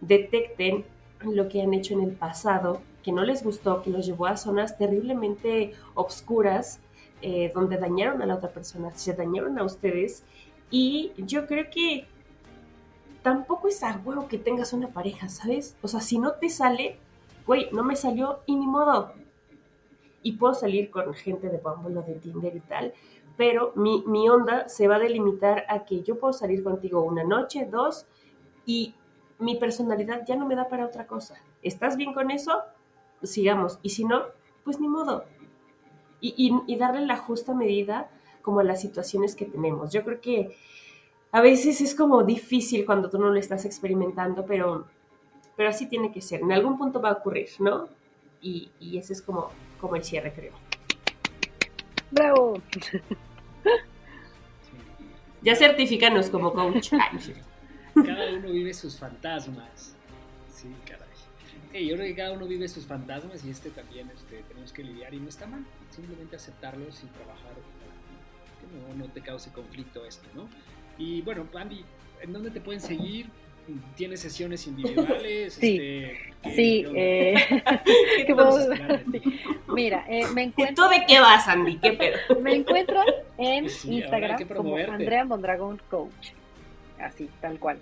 [0.00, 0.84] detecten
[1.22, 4.36] lo que han hecho en el pasado, que no les gustó, que los llevó a
[4.36, 6.80] zonas terriblemente obscuras,
[7.22, 10.24] eh, donde dañaron a la otra persona, se dañaron a ustedes.
[10.68, 12.06] Y yo creo que
[13.22, 15.76] tampoco es a que tengas una pareja, ¿sabes?
[15.82, 16.98] O sea, si no te sale,
[17.46, 19.12] güey, no me salió y ni modo,
[20.22, 22.92] y puedo salir con gente de Bumble de Tinder y tal,
[23.36, 27.24] pero mi, mi onda se va a delimitar a que yo puedo salir contigo una
[27.24, 28.06] noche, dos,
[28.66, 28.94] y
[29.38, 31.36] mi personalidad ya no me da para otra cosa.
[31.62, 32.62] ¿Estás bien con eso?
[33.22, 33.78] Sigamos.
[33.82, 34.22] Y si no,
[34.64, 35.24] pues ni modo.
[36.20, 38.10] Y, y, darle la justa medida
[38.42, 39.92] como a las situaciones que tenemos.
[39.92, 40.56] Yo creo que
[41.30, 44.86] a veces es como difícil cuando tú no lo estás experimentando, pero,
[45.56, 46.40] pero así tiene que ser.
[46.40, 47.88] En algún punto va a ocurrir, ¿no?
[48.40, 50.52] Y, y ese es como como el cierre, creo.
[52.10, 52.60] ¡Bravo!
[55.40, 56.90] Ya certifícanos como coach.
[57.94, 59.94] cada uno vive sus fantasmas.
[60.50, 61.86] Sí, caray.
[61.86, 65.14] yo creo que cada uno vive sus fantasmas y este también este, tenemos que lidiar
[65.14, 65.64] y no está mal.
[65.90, 67.54] Simplemente aceptarlos y trabajar
[68.60, 70.48] que no, no te cause conflicto esto, ¿no?
[70.98, 71.84] Y bueno, Andy,
[72.20, 73.30] ¿en dónde te pueden seguir?
[73.96, 75.54] ¿Tienes sesiones individuales?
[75.54, 76.84] Sí, este, sí.
[76.94, 77.34] Eh,
[79.74, 80.84] Mira, eh, me encuentro...
[80.84, 81.76] ¿Tú de qué vas, Andy?
[81.78, 82.40] ¿Qué pedo?
[82.40, 83.00] Me encuentro
[83.36, 86.30] en Instagram como Andrea Mondragón Coach.
[87.00, 87.78] Así, tal cual.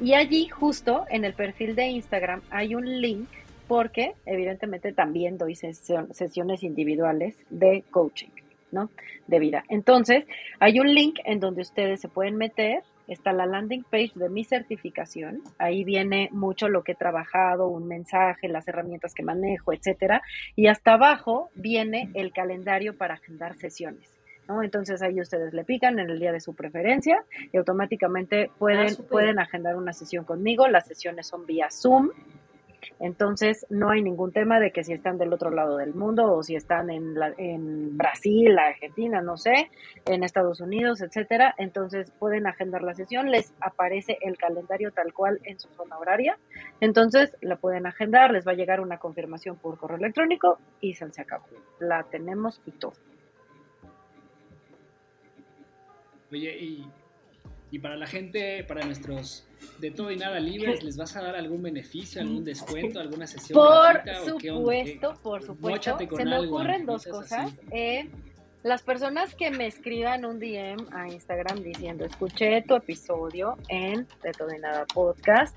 [0.00, 3.28] Y allí, justo en el perfil de Instagram, hay un link
[3.68, 8.30] porque evidentemente también doy sesiones individuales de coaching,
[8.72, 8.90] ¿no?
[9.28, 9.64] De vida.
[9.68, 10.24] Entonces,
[10.58, 14.44] hay un link en donde ustedes se pueden meter está la landing page de mi
[14.44, 15.42] certificación.
[15.58, 20.22] Ahí viene mucho lo que he trabajado, un mensaje, las herramientas que manejo, etcétera.
[20.56, 24.08] Y hasta abajo viene el calendario para agendar sesiones.
[24.48, 24.62] ¿no?
[24.62, 29.02] Entonces ahí ustedes le pican en el día de su preferencia y automáticamente pueden, ah,
[29.08, 30.68] pueden agendar una sesión conmigo.
[30.68, 32.10] Las sesiones son vía Zoom.
[32.98, 36.42] Entonces, no hay ningún tema de que si están del otro lado del mundo o
[36.42, 39.70] si están en, la, en Brasil, Argentina, no sé,
[40.06, 41.54] en Estados Unidos, etcétera.
[41.58, 46.38] Entonces, pueden agendar la sesión, les aparece el calendario tal cual en su zona horaria.
[46.80, 51.04] Entonces, la pueden agendar, les va a llegar una confirmación por correo electrónico y se
[51.20, 51.46] acabó.
[51.78, 52.92] La tenemos y todo.
[56.30, 56.86] Oye, y
[57.70, 59.46] Y para la gente, para nuestros
[59.78, 63.58] de todo y nada libres, ¿les vas a dar algún beneficio, algún descuento, alguna sesión?
[63.58, 65.98] Por supuesto, por supuesto.
[66.16, 67.52] Se me ocurren dos cosas.
[67.70, 68.08] Eh,
[68.62, 74.32] las personas que me escriban un DM a Instagram diciendo, escuché tu episodio en De
[74.32, 75.56] Todo y Nada Podcast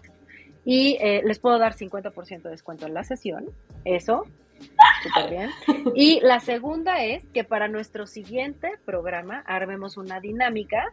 [0.63, 3.45] y eh, les puedo dar 50% de descuento en la sesión,
[3.83, 4.25] eso,
[5.03, 5.49] súper bien.
[5.95, 10.89] Y la segunda es que para nuestro siguiente programa armemos una dinámica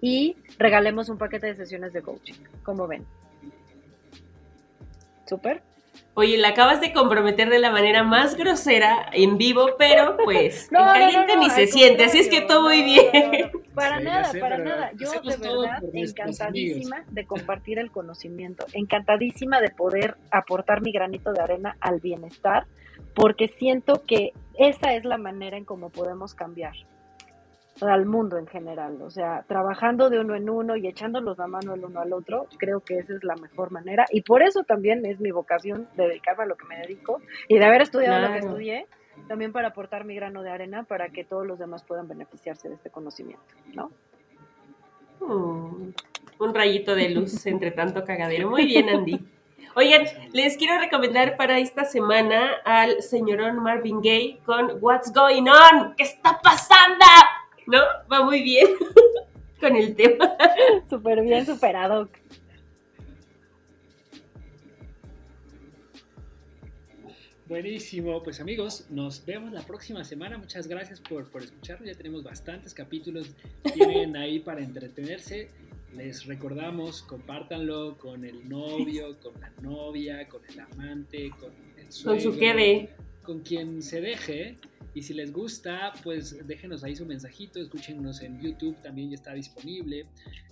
[0.00, 3.04] y regalemos un paquete de sesiones de coaching, como ven.
[5.26, 5.62] Súper.
[6.16, 10.78] Oye, la acabas de comprometer de la manera más grosera en vivo, pero pues en
[10.78, 13.50] caliente ni se siente, así es que todo muy bien.
[13.74, 14.92] Para nada, para nada.
[14.96, 21.42] Yo de verdad encantadísima de compartir el conocimiento, encantadísima de poder aportar mi granito de
[21.42, 22.66] arena al bienestar,
[23.14, 26.74] porque siento que esa es la manera en cómo podemos cambiar
[27.86, 29.00] al mundo en general.
[29.02, 32.46] O sea, trabajando de uno en uno y echándolos la mano el uno al otro,
[32.58, 34.04] creo que esa es la mejor manera.
[34.10, 37.64] Y por eso también es mi vocación dedicarme a lo que me dedico y de
[37.64, 38.86] haber estudiado lo que estudié,
[39.28, 42.74] también para aportar mi grano de arena para que todos los demás puedan beneficiarse de
[42.74, 43.90] este conocimiento, ¿no?
[45.20, 45.92] Mm,
[46.38, 48.50] un rayito de luz entre tanto cagadero.
[48.50, 49.20] Muy bien, Andy.
[49.76, 55.94] Oigan, les quiero recomendar para esta semana al señorón Marvin Gaye con What's Going On,
[55.96, 57.04] ¿qué está pasando?
[57.66, 57.80] ¿No?
[58.12, 58.66] Va muy bien
[59.60, 60.36] con el tema.
[60.88, 62.08] Súper bien superado.
[67.46, 70.38] Buenísimo, pues amigos, nos vemos la próxima semana.
[70.38, 71.86] Muchas gracias por, por escucharnos.
[71.86, 73.30] Ya tenemos bastantes capítulos.
[73.74, 75.50] Tienen ahí para entretenerse.
[75.94, 82.22] Les recordamos, compártanlo con el novio, con la novia, con el amante, con el suegro,
[82.24, 82.88] Con su quede.
[83.22, 84.56] Con quien se deje.
[84.94, 89.34] Y si les gusta, pues déjenos ahí su mensajito, escúchenos en YouTube, también ya está
[89.34, 90.06] disponible.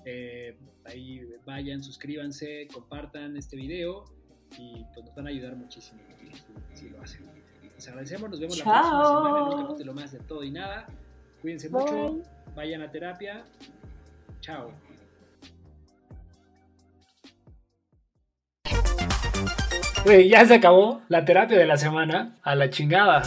[0.04, 4.04] Eh, ahí vayan, suscríbanse, compartan este video
[4.58, 6.00] y pues nos van a ayudar muchísimo
[6.74, 7.24] si, lo hacen.
[7.76, 10.88] Les agradecemos, nos vemos la próxima semana en un capítulo más de todo y nada.
[11.40, 12.20] Cuídense mucho,
[12.56, 13.44] vayan a terapia.
[14.40, 14.72] Chao.
[20.28, 22.34] ya se acabó la terapia de la semana.
[22.42, 23.22] A la chingada.